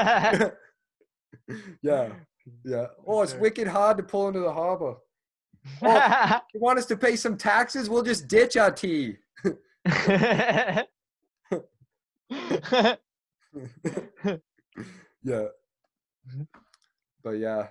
[1.81, 2.13] yeah,
[2.63, 2.87] yeah.
[3.05, 4.95] Oh, it's wicked hard to pull into the harbor.
[5.81, 7.89] Oh, you want us to pay some taxes?
[7.89, 9.17] We'll just ditch our tea.
[15.23, 15.45] Yeah.
[17.23, 17.67] But yeah,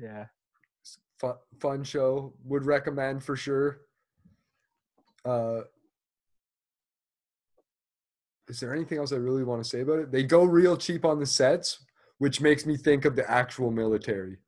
[0.00, 0.26] yeah.
[1.18, 2.32] fun, fun show.
[2.44, 3.80] Would recommend for sure.
[5.24, 5.62] Uh,
[8.48, 10.10] is there anything else I really want to say about it?
[10.12, 11.84] They go real cheap on the sets,
[12.18, 14.38] which makes me think of the actual military.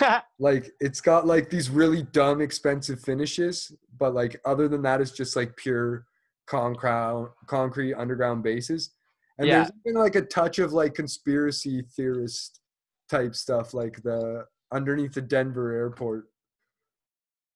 [0.38, 5.10] Like it's got like these really dumb expensive finishes, but like other than that, it's
[5.10, 6.06] just like pure
[6.50, 8.90] concrete concrete underground bases.
[9.38, 9.58] And Yeah.
[9.60, 12.60] there's even like a touch of like conspiracy theorist
[13.08, 16.26] type stuff, like the underneath the Denver airport.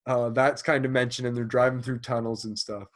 [0.07, 2.87] Uh, that's kind of mentioned, and they're driving through tunnels and stuff.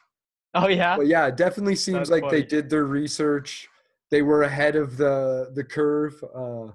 [0.53, 0.95] Oh yeah.
[0.95, 3.67] But yeah, it definitely seems That's like they did their research.
[4.09, 6.71] They were ahead of the the curve uh,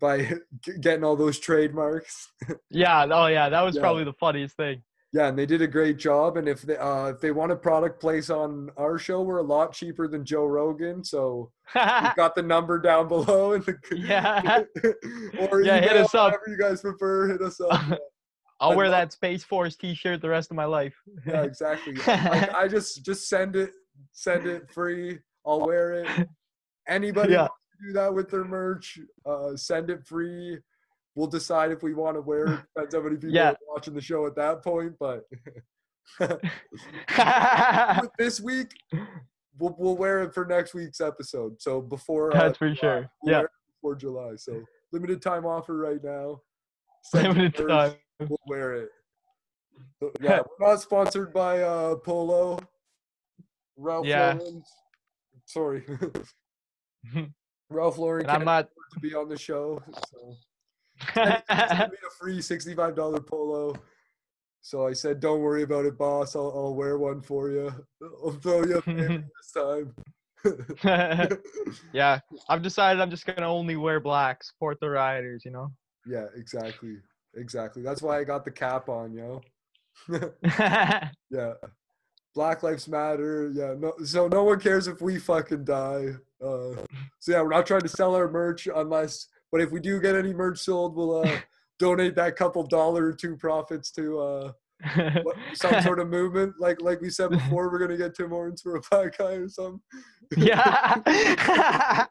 [0.00, 0.32] by
[0.80, 2.32] getting all those trademarks.
[2.70, 3.06] Yeah.
[3.10, 3.48] Oh yeah.
[3.48, 3.82] That was Yeah.
[3.82, 4.82] probably the funniest thing.
[5.14, 6.38] Yeah, and they did a great job.
[6.38, 9.42] And if they uh, if they want a product place on our show, we're a
[9.42, 11.04] lot cheaper than Joe Rogan.
[11.04, 11.84] So we've
[12.16, 14.62] got the number down below in the Yeah.
[15.50, 16.32] or Yeah, hit us up.
[16.32, 17.70] Whatever you guys prefer, hit us up.
[17.90, 17.96] Yeah,
[18.60, 20.94] I'll I'd wear love- that Space Force T-shirt the rest of my life.
[21.26, 21.94] yeah, exactly.
[21.94, 23.72] like, I just just send it,
[24.12, 25.18] send it free.
[25.44, 26.28] I'll wear it.
[26.88, 27.40] Anybody Yeah.
[27.42, 30.58] wants to do that with their merch, uh, send it free.
[31.14, 32.60] We'll decide if we want to wear it.
[32.76, 33.50] Depends how many people Yeah.
[33.50, 34.94] are watching the show at that point.
[34.98, 35.24] But
[38.18, 38.72] this week,
[39.58, 41.60] we'll, we'll wear it for next week's episode.
[41.60, 42.80] So before uh, That's for July.
[42.80, 43.10] sure.
[43.22, 43.42] We'll Yeah.
[43.76, 44.32] before July.
[44.36, 46.40] So limited time offer right now.
[47.14, 47.94] Limited merch, time.
[48.28, 48.88] We'll wear it.
[50.00, 52.58] So, yeah, we're not sponsored by uh, Polo.
[53.76, 54.34] Ralph Yeah.
[54.38, 54.62] Lauren.
[55.46, 55.84] Sorry.
[57.68, 59.82] Ralph Lauren And I'm can't to be on the show.
[60.10, 60.36] So
[61.16, 61.90] a
[62.20, 63.74] free sixty-five dollar polo.
[64.60, 66.36] So I said, "Don't worry about it, boss.
[66.36, 67.72] I'll, I'll wear one for you.
[68.24, 69.94] I'll throw you a favor this time."
[71.92, 74.42] yeah, I've decided I'm just gonna only wear black.
[74.44, 75.70] Support the rioters, you know.
[76.06, 76.96] yeah, exactly,
[77.36, 77.82] exactly.
[77.82, 79.40] That's why I got the cap on, yo.
[81.30, 81.54] yeah,
[82.34, 83.50] Black Lives Matter.
[83.52, 83.94] Yeah, no.
[84.04, 86.08] So no one cares if we fucking die.
[86.42, 86.74] Uh,
[87.20, 89.26] so yeah, we're not trying to sell our merch unless.
[89.52, 91.38] But if we do get any merch sold, we'll uh,
[91.78, 94.52] donate that couple dollar or two profits to uh,
[95.54, 96.54] some sort of movement.
[96.58, 99.48] Like like we said before, we're gonna get Tim Hortons for a black guy or
[99.48, 99.80] something.
[100.36, 100.96] yeah.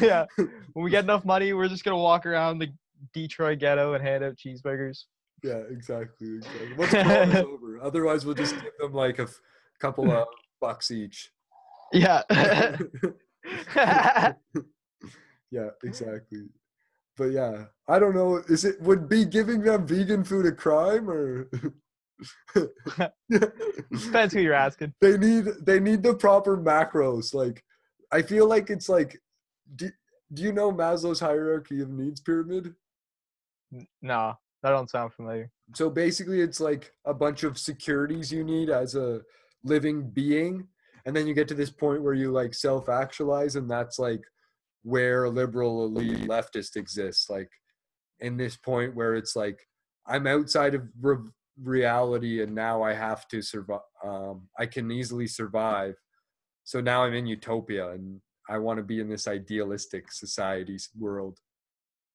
[0.00, 0.24] yeah.
[0.72, 2.72] When we get enough money, we're just gonna walk around the
[3.12, 5.04] Detroit ghetto and hand out cheeseburgers.
[5.42, 6.36] yeah, exactly.
[6.36, 6.72] exactly.
[6.78, 9.40] Once Corona's over, otherwise we'll just give them like a f-
[9.78, 10.26] couple of
[10.60, 11.30] bucks each.
[11.92, 12.22] Yeah.
[15.54, 16.48] Yeah, exactly.
[17.16, 18.42] But yeah, I don't know.
[18.48, 21.48] Is it would be giving them vegan food a crime or?
[23.30, 24.94] Depends who you're asking.
[25.00, 27.34] they need they need the proper macros.
[27.34, 27.62] Like,
[28.12, 29.20] I feel like it's like,
[29.76, 29.90] do,
[30.32, 32.74] do you know Maslow's hierarchy of needs pyramid?
[34.00, 35.50] No, that don't sound familiar.
[35.74, 39.20] So basically, it's like a bunch of securities you need as a
[39.64, 40.66] living being,
[41.04, 44.22] and then you get to this point where you like self actualize, and that's like
[44.84, 47.28] where liberal elite leftist exists.
[47.28, 47.50] Like
[48.20, 49.58] in this point where it's like
[50.06, 51.30] I'm outside of re-
[51.60, 53.80] reality, and now I have to survive.
[54.04, 55.94] Um, I can easily survive,
[56.62, 61.40] so now I'm in utopia, and I want to be in this idealistic society's world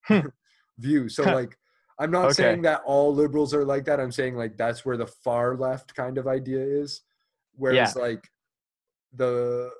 [0.78, 1.08] view.
[1.10, 1.56] So like.
[2.02, 2.32] I'm not Okay.
[2.32, 4.00] saying that all liberals are like that.
[4.00, 7.02] I'm saying like that's where the far left kind of idea is.
[7.56, 8.26] Whereas like
[9.14, 9.70] the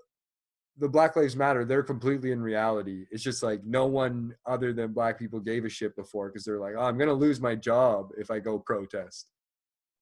[0.80, 3.06] the Black Lives Matter, they're completely in reality.
[3.10, 6.58] It's just like no one other than black people gave a shit before because they're
[6.58, 9.28] like, oh, I'm gonna lose my job if I go protest.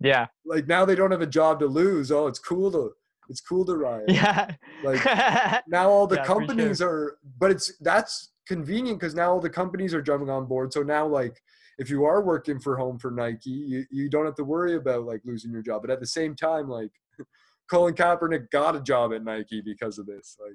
[0.00, 0.26] Yeah.
[0.46, 2.10] Like now they don't have a job to lose.
[2.12, 2.92] Oh, it's cool to
[3.28, 4.08] it's cool to riot.
[4.08, 4.52] Yeah.
[4.84, 5.04] Like
[5.68, 6.38] now all the Yeah, for sure.
[6.40, 10.72] companies are but it's that's convenient because now all the companies are jumping on board
[10.72, 11.38] so now like
[11.78, 15.04] if you are working for home for nike you, you don't have to worry about
[15.04, 16.90] like losing your job but at the same time like
[17.70, 20.54] colin kaepernick got a job at nike because of this like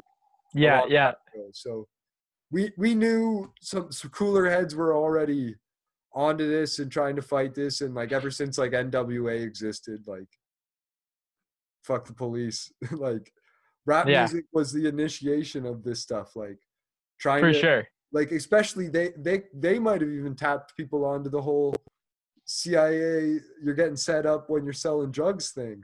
[0.53, 0.85] yeah.
[0.87, 1.09] Yeah.
[1.09, 1.49] ago.
[1.53, 1.87] so
[2.51, 5.55] we we knew some, some cooler heads were already
[6.13, 10.27] onto this and trying to fight this and like ever since like nwa existed like
[11.83, 13.33] fuck the police like
[13.85, 14.21] rap Yeah.
[14.21, 16.59] music was the initiation of this stuff like
[17.19, 17.87] trying For to sure.
[18.11, 21.73] like especially they they they might have even tapped people onto the whole
[22.45, 25.83] cia you're getting set up when you're selling drugs thing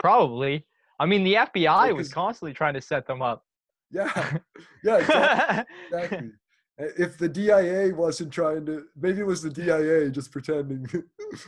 [0.00, 0.66] Probably.
[0.98, 3.42] I mean, the FBI was constantly trying to set them up.
[3.90, 4.38] Yeah
[4.84, 5.64] yeah exactly.
[5.90, 6.30] exactly.
[6.76, 10.84] If the DIA wasn't trying to, maybe it was the DIA just pretending.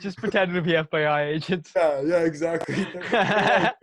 [0.01, 1.73] Just pretending to be FBI agents.
[1.75, 2.85] yeah, yeah, exactly.
[2.85, 3.75] They're, they're like,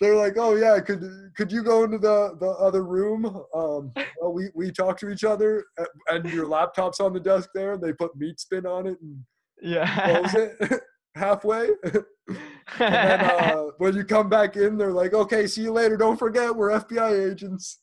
[0.00, 1.02] they're like, oh yeah, could
[1.36, 3.26] could you go into the the other room?
[3.26, 3.92] Um,
[4.22, 5.64] well, we we talk to each other,
[6.08, 9.22] and your laptop's on the desk there, and they put meat spin on it and
[9.60, 10.22] Yeah.
[10.22, 10.80] close it
[11.16, 11.68] halfway.
[12.28, 12.38] and
[12.78, 15.96] then uh, when you come back in, they're like, okay, see you later.
[15.96, 17.80] Don't forget, we're FBI agents.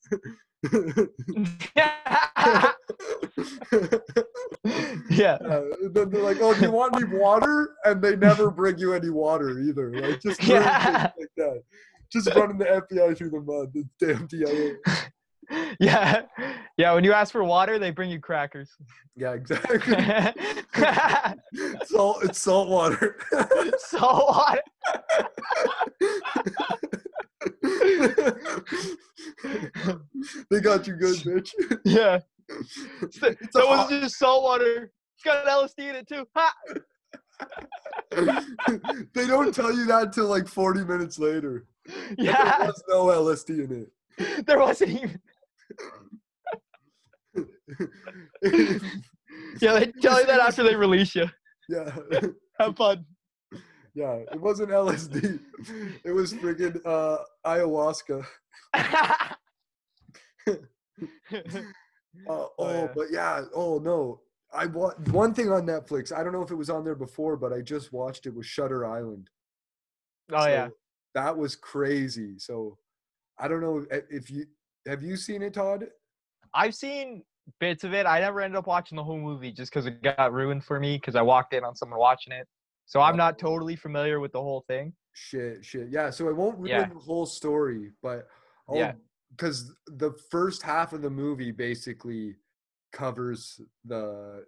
[5.09, 5.33] yeah.
[5.43, 8.93] Uh, then they're like, "Oh, do you want any water?" And they never bring you
[8.93, 9.93] any water either.
[9.93, 11.11] Like just Yeah.
[11.19, 11.63] like that.
[12.11, 13.73] Just running the FBI through the mud.
[13.73, 14.75] The damn DIA.
[15.79, 16.21] Yeah.
[16.77, 16.93] Yeah.
[16.93, 18.71] When you ask for water, they bring you crackers.
[19.15, 19.95] Yeah, exactly.
[21.85, 22.23] salt.
[22.23, 23.17] It's salt water.
[23.79, 24.61] Salt water.
[30.49, 31.51] they got you good, bitch.
[31.85, 32.19] yeah.
[33.01, 34.91] It's that wasn't just salt water.
[35.15, 36.27] It's got LSD in it too.
[36.35, 36.53] Ha!
[39.13, 41.65] they don't tell you that till like 40 minutes later.
[41.85, 42.65] There Yeah.
[42.67, 43.87] was no LSD in
[44.17, 44.45] it.
[44.45, 45.19] There wasn't even.
[49.61, 51.27] Yeah, they tell you that after they release you.
[51.69, 51.95] yeah.
[52.59, 53.05] Have fun.
[53.95, 54.17] Yeah.
[54.31, 55.39] It wasn't LSD.
[56.03, 58.25] It was friggin' uh, ayahuasca.
[62.29, 62.87] Uh, oh, yeah.
[62.95, 63.41] but yeah.
[63.55, 64.21] Oh no.
[64.53, 66.11] I wa- one thing on Netflix.
[66.15, 68.35] I don't know if it was on there before, but I just watched it.
[68.35, 69.31] Was Shutter Island.
[70.31, 70.67] oh yeah.
[71.15, 72.37] That was crazy.
[72.37, 72.77] So
[73.39, 74.45] I don't know if- if you
[74.87, 75.85] have you seen it, Todd.
[76.53, 77.23] I've seen
[77.59, 78.05] bits of it.
[78.05, 80.97] I never ended up watching the whole movie just because it got ruined for me
[80.97, 82.47] because I walked in on someone watching it.
[82.85, 83.49] So I'm not Oh.
[83.49, 84.93] totally familiar with the whole thing.
[85.13, 85.89] Shit, shit.
[85.89, 86.09] Yeah.
[86.09, 86.85] So I won't ruin Yeah.
[86.89, 88.27] the whole story, but
[88.67, 88.93] I'll, Yeah.
[89.31, 92.35] because the first half of the movie basically
[92.91, 94.45] covers the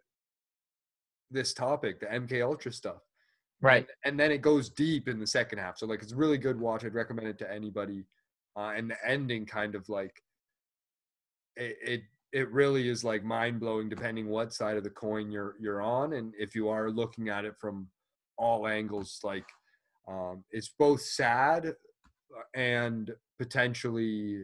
[1.32, 3.02] this topic, the MK Ultra stuff.
[3.62, 3.88] Right.
[4.04, 5.78] and, and then it goes deep in the second half.
[5.78, 6.86] So like it's a really good watch.
[6.86, 8.06] I'd recommend it to anybody.
[8.56, 10.22] Uh, and the ending kind of like
[11.58, 12.02] it, it
[12.32, 16.14] it really is like mind blowing depending what side of the coin you're you're on
[16.14, 17.88] and if you are looking at it from
[18.38, 19.46] all angles like
[20.08, 24.44] um, it's both sad uh, and potentially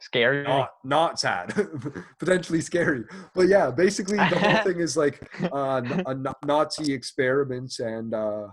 [0.00, 0.44] Scary.
[0.44, 1.52] not not sad
[2.18, 8.14] potentially scary but yeah basically the whole thing is like uh, Na- nazi experiments and
[8.14, 8.46] uh,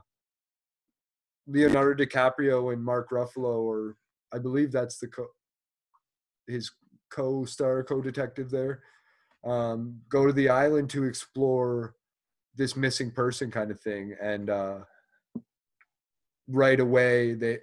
[1.48, 3.96] leonardo dicaprio and mark ruffalo or
[4.34, 5.30] i believe that's the co-
[6.48, 6.72] his
[7.10, 8.82] co-star co-detective there
[9.46, 11.96] um, go to the island to explore
[12.56, 14.80] this missing person kind of thing and uh,
[16.48, 17.60] right away they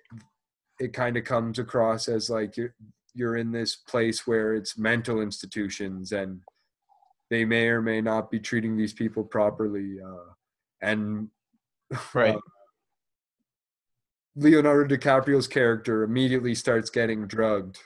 [0.81, 2.75] it kind of comes across as like you're,
[3.15, 6.41] you're in this place where it's mental institutions and
[7.31, 10.33] they may or may not be treating these people properly uh,
[10.83, 11.29] and
[12.15, 12.35] Right.
[12.35, 12.41] uh,
[14.37, 17.79] leonardo dicaprio's character immediately starts getting drugged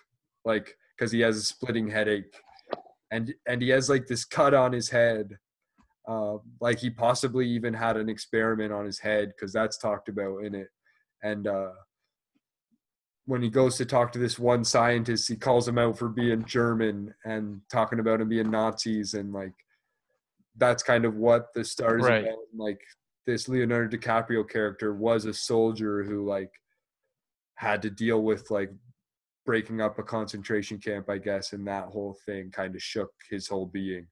[0.45, 2.35] like because he has a splitting headache
[3.11, 5.39] and and he has like this cut on his head
[6.09, 10.39] uh, like he possibly even had an experiment on his head because that's talked about
[10.45, 10.69] in it
[11.23, 11.71] and uh,
[13.27, 16.45] when he goes to talk to this one scientist he calls him out for being
[16.45, 19.55] german and talking about him being nazis and like
[20.57, 22.25] that's kind of what the stars Right.
[22.25, 22.81] about like
[23.27, 26.51] this leonardo dicaprio character was a soldier who like
[27.57, 28.71] had to deal with like
[29.49, 33.49] breaking up a concentration camp i guess and that whole thing kind of shook his
[33.49, 34.07] whole being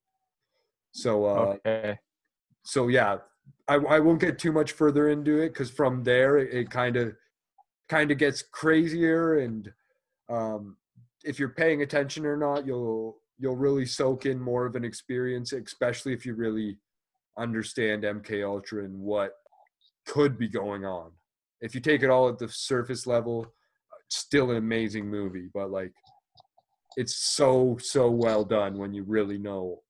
[0.93, 1.99] so uh okay.
[2.62, 3.18] so yeah
[3.68, 7.12] i, I won't get too much further into it because from there it kind of
[7.87, 9.70] kind of gets crazier and
[10.30, 10.78] um
[11.22, 15.53] if you're paying attention or not you'll you'll really soak in more of an experience
[15.53, 16.78] especially if you really
[17.37, 19.32] understand mk ultra and what
[20.07, 21.11] could be going on
[21.61, 23.53] if you take it all at the surface level
[24.09, 25.93] still an amazing movie but like
[26.97, 29.83] it's so so well done when you really know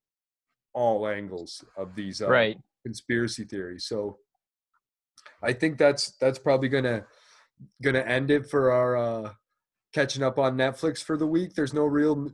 [0.74, 2.58] all angles of these uh, Right.
[2.84, 3.86] conspiracy theories.
[3.86, 4.18] So
[5.42, 7.06] I think that's that's probably gonna
[7.82, 9.32] gonna end it for our uh,
[9.94, 11.54] catching up on Netflix for the week.
[11.54, 12.30] There's no real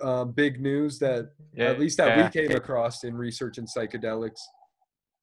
[0.00, 1.66] uh, big news that Yeah.
[1.66, 2.24] at least that yeah.
[2.24, 4.40] we came across in research in psychedelics.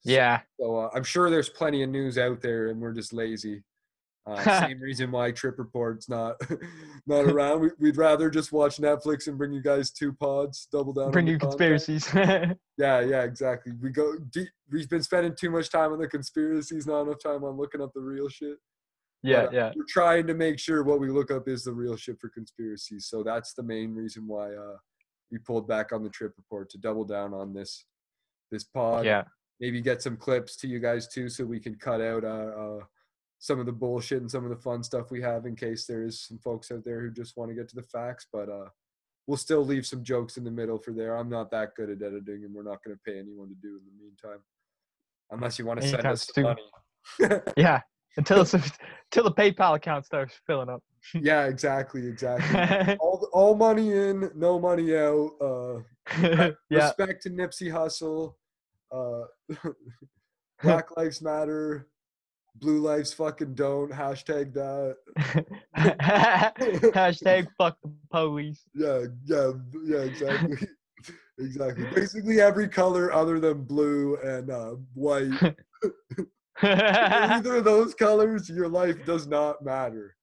[0.04, 0.42] Yeah.
[0.60, 3.64] So uh, I'm sure there's plenty of news out there, and we're just lazy.
[4.30, 6.36] Uh, same reason why Trip Report's not
[7.08, 7.62] not around.
[7.62, 11.12] We, we'd rather just watch Netflix and bring you guys two pods, double down.
[11.12, 12.08] Bring you conspiracies.
[12.78, 13.74] Yeah, yeah, exactly.
[13.82, 14.48] We go deep.
[14.72, 17.92] We've been spending too much time on the conspiracies, not enough time on looking up
[17.94, 18.56] the real shit.
[19.22, 19.42] yeah.
[19.42, 19.72] But, uh, Yeah.
[19.76, 23.08] We're trying to make sure what we look up is the real shit for conspiracies.
[23.08, 24.78] So that's the main reason why uh,
[25.30, 27.84] we pulled back on the trip report to double down on this
[28.50, 29.04] this pod.
[29.04, 29.24] Yeah.
[29.60, 32.80] Maybe get some clips to you guys too, so we can cut out uh, uh,
[33.40, 36.04] some of the bullshit and some of the fun stuff we have in case there
[36.04, 38.28] is some folks out there who just want to get to the facts.
[38.32, 38.68] But uh,
[39.28, 41.16] we'll still leave some jokes in the middle for there.
[41.16, 43.70] I'm not that good at editing, and we're not going to pay anyone to do
[43.70, 44.44] in the meantime,
[45.32, 47.42] unless you want to send us some money.
[47.58, 47.82] Yeah.
[48.18, 50.84] Until until the PayPal account starts filling up.
[51.14, 52.98] yeah, exactly, exactly.
[53.00, 55.32] all all money in, no money out.
[55.40, 55.80] Uh,
[56.70, 56.88] yeah.
[56.88, 58.34] Respect to Nipsey Hussle.
[58.92, 59.26] Uh,
[60.62, 61.88] Black Lives Matter.
[62.56, 63.92] Blue lives fucking don't.
[63.92, 64.98] Hashtag that.
[66.94, 68.64] Hashtag fuck the police.
[68.74, 69.52] Yeah, yeah,
[69.86, 70.68] yeah, exactly.
[71.40, 71.86] exactly.
[71.96, 75.56] Basically every color other than blue and uh, white.
[76.62, 80.16] either of those colors, your life does not matter.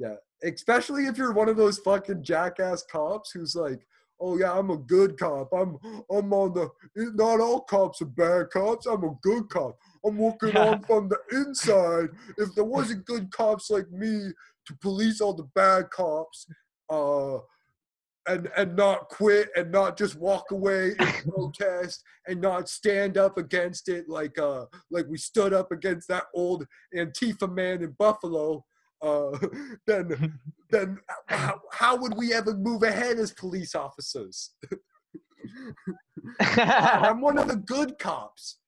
[0.00, 0.14] Yeah.
[0.42, 3.86] Especially if you're one of those fucking jackass cops who's like,
[4.18, 5.52] "Oh yeah, I'm a good cop.
[5.52, 5.76] I'm
[6.10, 6.70] I'm on the.
[6.96, 8.86] Not all cops are bad cops.
[8.86, 9.76] I'm a good cop.
[10.04, 12.08] I'm working on from the inside.
[12.38, 14.32] If there wasn't good cops like me
[14.66, 16.46] to police all the bad cops,
[16.88, 17.38] uh,
[18.26, 23.38] and and not quit and not just walk away and protest and not stand up
[23.38, 28.64] against it like uh like we stood up against that old Antifa man in Buffalo,
[29.02, 29.36] uh,
[29.86, 30.38] then
[30.70, 34.54] then how, how would we ever move ahead as police officers?
[36.40, 38.58] I'm one of the good cops.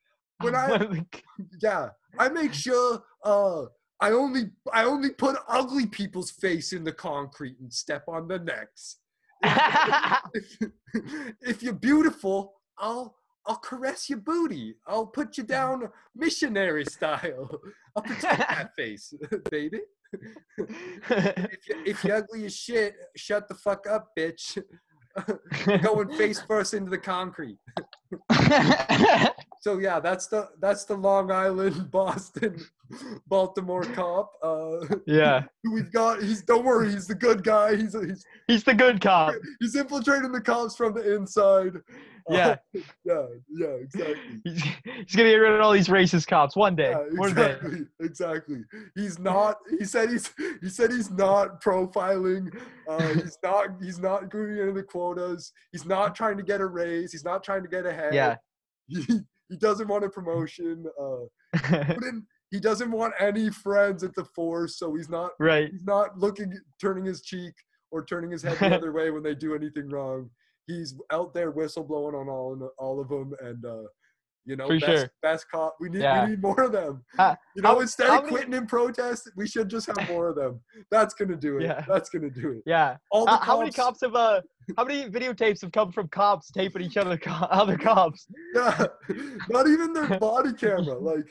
[0.42, 1.04] When I
[1.62, 1.88] yeah,
[2.18, 3.64] I make sure uh
[4.00, 8.38] I only I only put ugly people's face in the concrete and step on the
[8.38, 8.96] necks.
[9.44, 10.56] If,
[11.40, 13.16] if you're beautiful, I'll
[13.46, 14.76] I'll caress your booty.
[14.86, 17.50] I'll put you down missionary style.
[17.96, 19.12] I'll protect that face,
[19.50, 19.80] baby.
[20.68, 24.62] if, you, if you're ugly as shit, shut the fuck up, bitch.
[25.82, 27.58] Going face first into the concrete.
[29.62, 32.60] So yeah, that's the that's the Long Island, Boston,
[33.28, 34.32] Baltimore cop.
[34.42, 36.20] Uh, yeah, we've got.
[36.20, 37.76] He's don't worry, he's the good guy.
[37.76, 39.34] He's he's he's the good cop.
[39.60, 41.74] he's infiltrating the cops from the inside.
[42.28, 42.48] Yeah.
[42.48, 42.56] Uh,
[43.04, 44.16] yeah, yeah, exactly.
[44.42, 46.90] He's, he's gonna get rid of all these racist cops one day.
[46.90, 47.52] Yeah, One day.
[47.52, 48.64] exactly, exactly.
[48.96, 49.58] He's not.
[49.78, 50.28] He said he's.
[50.60, 52.52] He said he's not profiling.
[52.88, 53.68] Uh, he's not.
[53.80, 55.52] He's not going into the quotas.
[55.70, 57.12] He's not trying to get a raise.
[57.12, 58.12] He's not trying to get ahead.
[58.12, 58.34] Yeah.
[58.88, 59.20] He,
[59.52, 60.86] he doesn't want a promotion.
[60.98, 61.52] Uh,
[62.50, 65.32] he doesn't want any friends at the force, so he's not.
[65.38, 65.70] right.
[65.70, 67.52] He's not looking, turning his cheek
[67.90, 70.30] or turning his head the other way when they do anything wrong.
[70.66, 73.82] He's out there whistleblowing on all all of them, and uh,
[74.44, 75.10] you know, For best, sure.
[75.22, 75.76] best cop.
[75.80, 76.24] We need Yeah.
[76.24, 77.04] we need more of them.
[77.18, 80.08] Uh, You know, how- instead how of many- quitting in protest, we should just have
[80.08, 80.60] more of them.
[80.90, 81.64] That's gonna do it.
[81.64, 81.84] Yeah.
[81.88, 82.62] That's gonna do it.
[82.66, 82.96] Yeah.
[83.10, 84.40] All the How, how many cops have uh?
[84.76, 88.26] How many videotapes have come from cops taping each other co- other cops?
[88.54, 88.86] Yeah,
[89.48, 90.98] not even their body camera.
[90.98, 91.26] Like,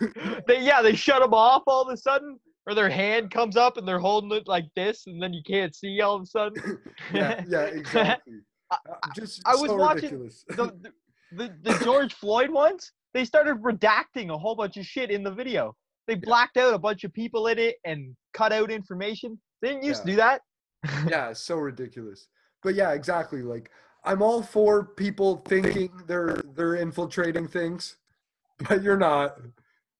[0.46, 3.76] They yeah they shut them off all of a sudden, or their hand comes up
[3.76, 6.78] and they're holding it like this, and then you can't see all of a sudden.
[7.12, 8.34] yeah, yeah, exactly.
[8.70, 10.44] I- Uh, Just I was so watching ridiculous.
[10.50, 10.92] the,
[11.32, 15.30] the the George Floyd ones, they started redacting a whole bunch of shit in the
[15.30, 15.74] video.
[16.06, 19.38] They blacked out a bunch of people in it and cut out information.
[19.60, 20.40] They didn't used to do that.
[21.08, 22.28] yeah, so ridiculous.
[22.62, 23.42] But yeah, exactly.
[23.42, 23.70] Like
[24.04, 27.96] I'm all for people thinking they're they're infiltrating things,
[28.68, 29.38] but you're not.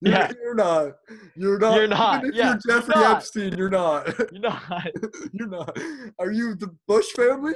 [0.01, 0.31] You're, Yeah.
[0.41, 0.93] you're not.
[1.35, 1.75] You're not.
[1.75, 3.17] You're not, Even if yeah, you're Jeffrey not.
[3.17, 4.07] Epstein, you're not.
[4.33, 4.91] You're not.
[5.33, 5.77] you're not.
[6.21, 7.55] Are you the Bush family?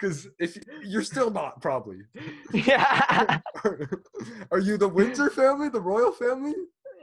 [0.00, 1.98] Because if you're still not, probably.
[2.54, 3.38] yeah.
[4.50, 6.54] Are you the Windsor family, the royal family?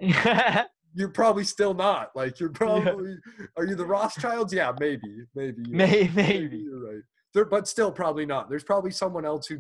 [0.96, 2.10] You're probably still not.
[2.16, 3.18] Like you're probably.
[3.56, 4.52] Are you the Rothschilds?
[4.52, 5.62] Yeah, maybe, maybe.
[5.68, 6.58] you're- May- maybe.
[6.58, 7.04] You're right.
[7.36, 8.50] There, but still, probably not.
[8.50, 9.60] There's probably someone else who.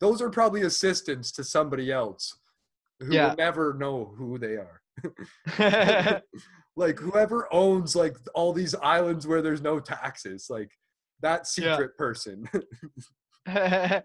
[0.00, 2.38] Those are probably assistants to somebody else,
[3.00, 3.30] who Yeah.
[3.30, 6.22] will never know who they are.
[6.76, 10.70] like whoever owns like all these islands where there's no taxes, like
[11.22, 11.72] that Yeah.
[11.76, 12.48] secret person.
[13.46, 14.04] but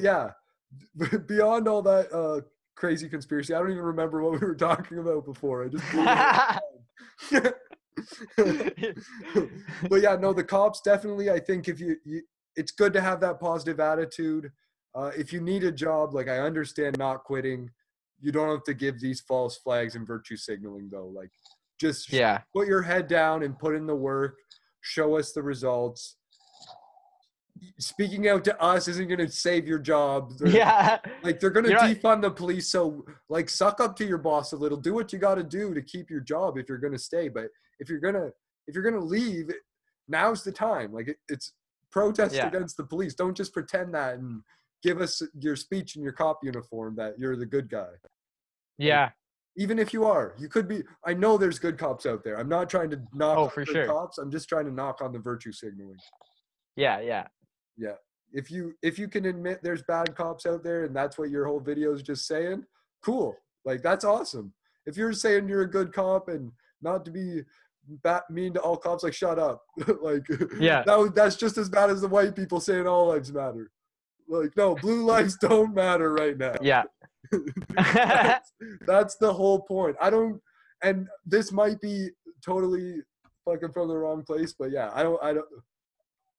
[0.00, 0.30] yeah,
[1.26, 2.40] beyond all that uh,
[2.76, 5.64] crazy conspiracy, I don't even remember what we were talking about before.
[5.64, 5.90] I just.
[5.90, 6.60] blew it out.
[9.88, 11.30] but yeah, no, the cops definitely.
[11.30, 12.22] I think if you, you
[12.56, 14.50] it's good to have that positive attitude.
[14.94, 17.70] Uh, if you need a job, like I understand not quitting,
[18.20, 21.06] you don't have to give these false flags and virtue signaling though.
[21.06, 21.30] Like,
[21.80, 22.40] just yeah.
[22.54, 24.36] put your head down and put in the work.
[24.88, 26.16] Show us the results.
[27.78, 30.32] Speaking out to us isn't going to save your job.
[30.38, 30.98] They're- Yeah.
[31.22, 32.00] like they're gonna You're right.
[32.00, 34.78] defund the police, so like suck up to your boss a little.
[34.78, 37.28] Do what you got to do to keep your job if you're gonna stay.
[37.28, 37.48] But
[37.80, 38.30] if you're gonna
[38.66, 39.50] if you're gonna leave,
[40.08, 40.92] now's the time.
[40.92, 41.52] Like it, it's
[41.90, 42.46] protest Yeah.
[42.46, 43.14] against the police.
[43.14, 44.42] Don't just pretend that and
[44.82, 47.88] give us your speech in your cop uniform that you're the good guy.
[48.78, 49.10] Yeah.
[49.58, 50.82] Even if you are, you could be.
[51.04, 52.38] I know there's good cops out there.
[52.38, 53.86] I'm not trying to knock Oh, on for sure.
[53.86, 54.16] cops.
[54.18, 55.96] I'm just trying to knock on the virtue signaling.
[56.76, 57.00] Yeah.
[57.00, 57.26] Yeah.
[57.76, 57.94] Yeah.
[58.32, 61.44] If you if you can admit there's bad cops out there and that's what your
[61.44, 62.64] whole video is just saying,
[63.04, 63.36] cool.
[63.64, 64.52] Like that's awesome.
[64.86, 67.42] If you're saying you're a good cop and not to be
[68.04, 69.62] bat mean to all cops, like shut up.
[70.02, 70.24] like
[70.60, 70.84] Yeah.
[70.84, 73.72] that that's just as bad as the white people saying all lives matter.
[74.28, 76.54] Like no, blue lives don't matter right now.
[76.60, 76.84] Yeah.
[77.74, 78.52] that's,
[78.86, 79.96] that's the whole point.
[80.00, 80.40] I don't,
[80.82, 82.10] and this might be
[82.44, 83.02] totally
[83.44, 85.46] fucking from the wrong place, but yeah, I don't, I don't,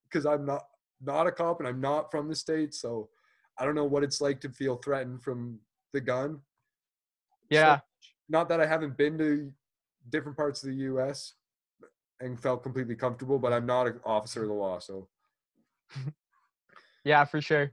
[0.05, 0.63] because I'm not
[1.01, 3.09] not a cop and I'm not from the states, so
[3.57, 5.59] I don't know what it's like to feel threatened from
[5.93, 6.39] the gun.
[7.49, 7.79] Yeah.
[8.27, 9.51] not that I haven't been to
[10.09, 11.33] different parts of the U.S.
[12.19, 15.07] and felt completely comfortable, but I'm not an officer of the law, so.
[17.05, 17.71] Yeah, for sure.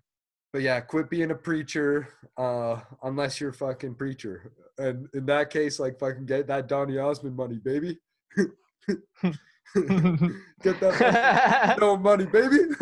[0.57, 2.09] But yeah, quit being a preacher,
[2.39, 4.53] uh, unless you're a fucking preacher.
[4.79, 7.99] And in that case, like fucking get that Donny Osmond money, baby.
[8.39, 8.49] get
[10.81, 12.57] that no money, baby.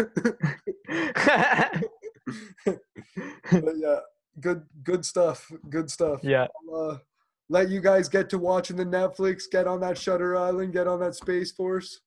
[2.64, 3.98] but yeah,
[4.38, 5.51] good good stuff.
[5.68, 6.20] Good stuff.
[6.22, 6.46] yeah.
[6.72, 6.98] Uh,
[7.48, 11.01] let you guys get to watching the Netflix, get on that Shutter Island, get on
[11.01, 12.02] that Space Force.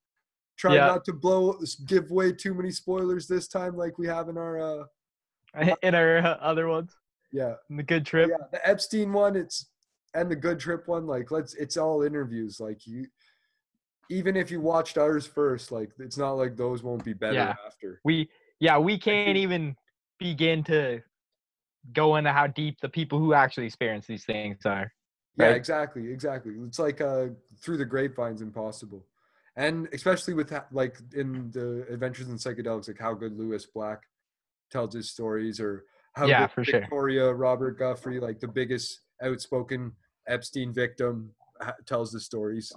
[0.57, 0.87] Try Yeah.
[0.87, 4.61] not to blow give away too many spoilers this time like we have in our
[4.61, 4.85] uh
[5.81, 6.95] In our uh, other ones,
[7.31, 7.55] yeah.
[7.69, 8.29] the good trip.
[8.29, 9.67] Yeah, the Epstein one, it's
[10.13, 12.59] and the Good Trip one, like let's it's all interviews.
[12.59, 13.07] Like you
[14.09, 17.55] even if you watched ours first, like it's not like those won't be better Yeah.
[17.65, 18.01] after.
[18.03, 18.29] We
[18.59, 19.75] yeah, we can't even
[20.19, 21.01] begin to
[21.93, 24.91] go into how deep the people who actually experience these things are.
[25.35, 26.53] Yeah, exactly, exactly.
[26.65, 27.27] It's like uh
[27.61, 29.05] through the grapevine's impossible.
[29.55, 34.03] And especially with like in the Adventures in Psychedelics, like how good Lewis Black
[34.71, 35.83] tells his stories, or
[36.13, 36.81] how Yeah, for sure.
[36.81, 39.91] Victoria Robert Giuffre, like the biggest outspoken
[40.27, 41.31] Epstein victim,
[41.85, 42.71] tells the stories.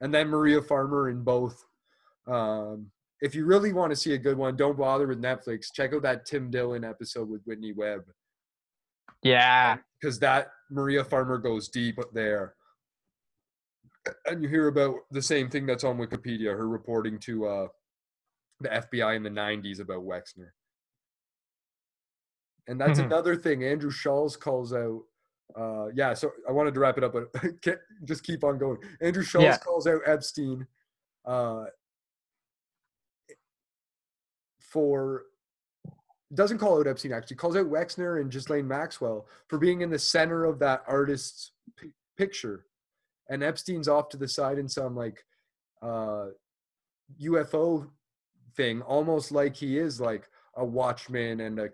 [0.00, 1.64] And then Maria Farmer in both.
[2.26, 2.90] Um,
[3.22, 5.72] if you really want to see a good one, don't bother with Netflix.
[5.72, 8.02] Check out that Tim Dillon episode with Whitney Webb
[9.22, 9.78] Yeah.
[10.00, 12.54] because that Maria Farmer goes deep there.
[14.26, 17.68] And you hear about the same thing that's on Wikipedia, her reporting to uh,
[18.60, 20.50] the FBI in the 90s about Wexner.
[22.68, 23.04] And that's Mhm.
[23.06, 25.02] another thing Andrew Schulz calls out.
[25.54, 27.32] Uh, yeah, so I wanted to wrap it up, but
[27.62, 28.78] can't- just keep on going.
[29.00, 29.58] Andrew Schulz Yeah.
[29.58, 30.66] calls out Epstein
[31.24, 31.66] uh,
[34.60, 35.24] for
[36.34, 39.98] doesn't call out Epstein actually calls out Wexner and Ghislaine Maxwell for being in the
[39.98, 42.66] center of that artist's pi- picture,
[43.28, 45.24] and Epstein's off to the side in some like
[45.82, 46.26] uh,
[47.20, 47.88] UFO
[48.56, 51.70] thing, almost like he is like a watchman and a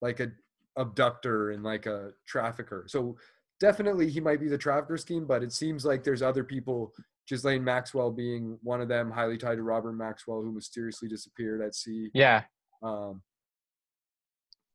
[0.00, 0.28] like a
[0.76, 2.84] abductor and like a trafficker.
[2.88, 3.16] So
[3.60, 6.92] definitely he might be the trafficker scheme, but it seems like there's other people.
[7.28, 11.74] Ghislaine Maxwell being one of them, highly tied to Robert Maxwell, who mysteriously disappeared at
[11.76, 12.42] sea Yeah.
[12.82, 13.22] um,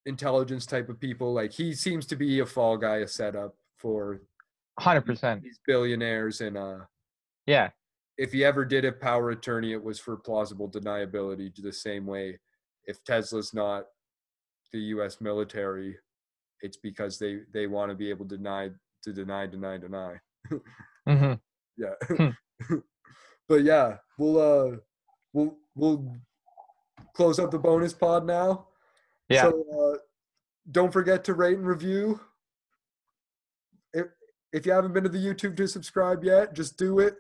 [0.05, 1.33] intelligence type of people.
[1.33, 4.21] Like he seems to be a fall guy, a setup for
[4.79, 5.41] Hundred percent.
[5.43, 6.41] these billionaires.
[6.41, 6.79] And uh,
[7.45, 7.71] Yeah.
[8.17, 11.51] if he ever did a power attorney, it was for plausible deniability.
[11.55, 12.39] The same way,
[12.85, 13.85] if Tesla's not
[14.75, 15.21] the U.S.
[15.21, 15.97] military,
[16.61, 18.69] it's because they they want to be able to deny
[19.03, 20.15] to deny deny deny.
[21.07, 21.33] hmm
[21.77, 21.93] Yeah.
[23.49, 24.77] but yeah, we'll uh
[25.33, 26.13] we'll we'll
[27.13, 28.67] close up the bonus pod now.
[29.29, 29.43] Yeah.
[29.43, 29.97] So uh,
[30.71, 32.19] don't forget to rate and review.
[33.93, 34.07] If
[34.51, 37.15] if you haven't been to the YouTube to subscribe yet, just do it.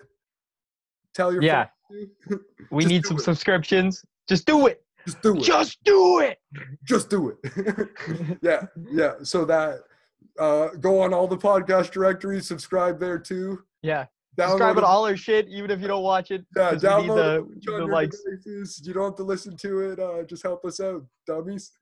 [1.13, 1.67] Tell your Yeah.
[2.71, 3.23] We need some it.
[3.23, 4.03] subscriptions.
[4.27, 4.84] Just do it.
[5.05, 5.43] Just do it.
[5.43, 6.37] Just do it.
[6.83, 7.89] Just do it.
[8.41, 9.13] yeah, yeah.
[9.23, 9.79] So that
[10.39, 13.63] uh go on all the podcast directories, subscribe there too.
[13.81, 14.05] Yeah.
[14.37, 14.81] Download Subscribe it.
[14.81, 16.45] to all our shit, even if you don't watch it.
[16.57, 18.21] Yeah, 'cause we need download the, it, put it on the likes.
[18.21, 18.81] devices.
[18.85, 19.99] You don't have to listen to it.
[19.99, 21.71] Uh, just help us out, dummies.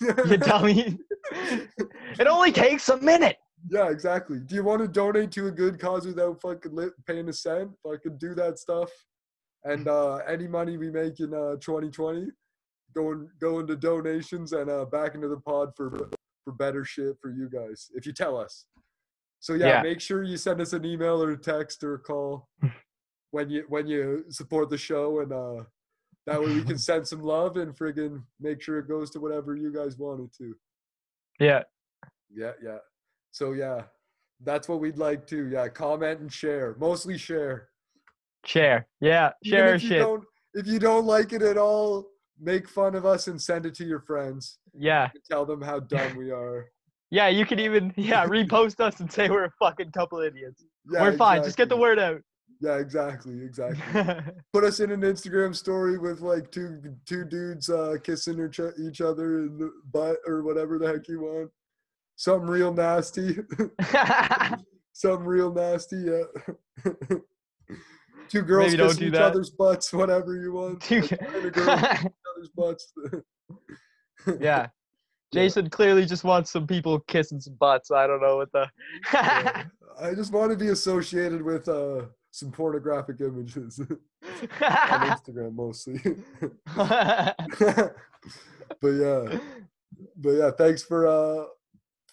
[0.00, 0.96] You dummy.
[1.32, 3.36] it only takes a minute.
[3.70, 4.38] yeah, exactly.
[4.38, 7.72] Do you want to donate to a good cause without fucking paying a cent?
[7.84, 8.88] Fucking do that stuff.
[9.68, 12.28] And uh, any money we make in uh, 2020,
[12.94, 16.08] going go into donations and uh, back into the pod for
[16.44, 17.90] for better shit for you guys.
[17.94, 18.64] If you tell us.
[19.40, 19.82] So yeah, Yeah.
[19.82, 22.48] make sure you send us an email or a text or a call
[23.30, 25.64] when you when you support the show and uh
[26.26, 29.54] that way we can send some love and friggin' make sure it goes to whatever
[29.56, 30.54] you guys want it to.
[31.38, 31.62] Yeah.
[32.34, 32.78] Yeah, yeah.
[33.30, 33.82] So yeah,
[34.42, 35.48] that's what we'd like to.
[35.48, 36.74] Yeah, comment and share.
[36.78, 37.68] Mostly share.
[38.48, 38.86] Share.
[39.02, 39.32] Yeah.
[39.44, 39.98] Share if you shit.
[39.98, 42.06] don't if you don't like it at all,
[42.40, 44.58] make fun of us and send it to your friends.
[44.74, 45.10] Yeah.
[45.30, 46.66] Tell them how dumb we are.
[47.10, 47.28] Yeah.
[47.28, 50.62] You can even yeah repost us and say we're a fucking couple idiots.
[50.90, 51.42] Yeah, we're fine.
[51.42, 52.20] Just get the word out.
[52.60, 54.14] Yeah, exactly, exactly.
[54.52, 59.00] Put us in an Instagram story with like two two dudes uh, kissing each, each
[59.00, 61.50] other in the butt or whatever the heck you want.
[62.16, 63.38] Something real nasty.
[64.92, 65.96] Something real nasty.
[65.96, 67.18] Yeah.
[68.28, 69.22] Two girls Maybe kissing do each that.
[69.22, 70.80] other butts, whatever you want.
[70.82, 72.92] Two- A guy and a girl kissing each other's butts.
[74.40, 74.66] yeah.
[75.32, 77.90] Jason clearly just wants some people kissing some butts.
[77.90, 78.66] I don't know what the.
[79.12, 79.64] Yeah.
[80.00, 83.98] I just want to be associated with uh, some pornographic images on
[84.60, 86.00] Instagram mostly.
[88.80, 89.38] but yeah,
[90.16, 91.44] but yeah, thanks for uh,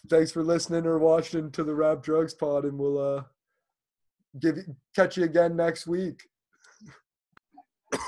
[0.09, 3.23] thanks for listening or watching to the Rap Drugs Pod, and we'll uh
[4.39, 4.57] give
[4.95, 6.21] catch you again next week.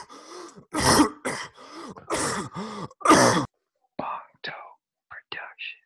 [5.09, 5.75] Production.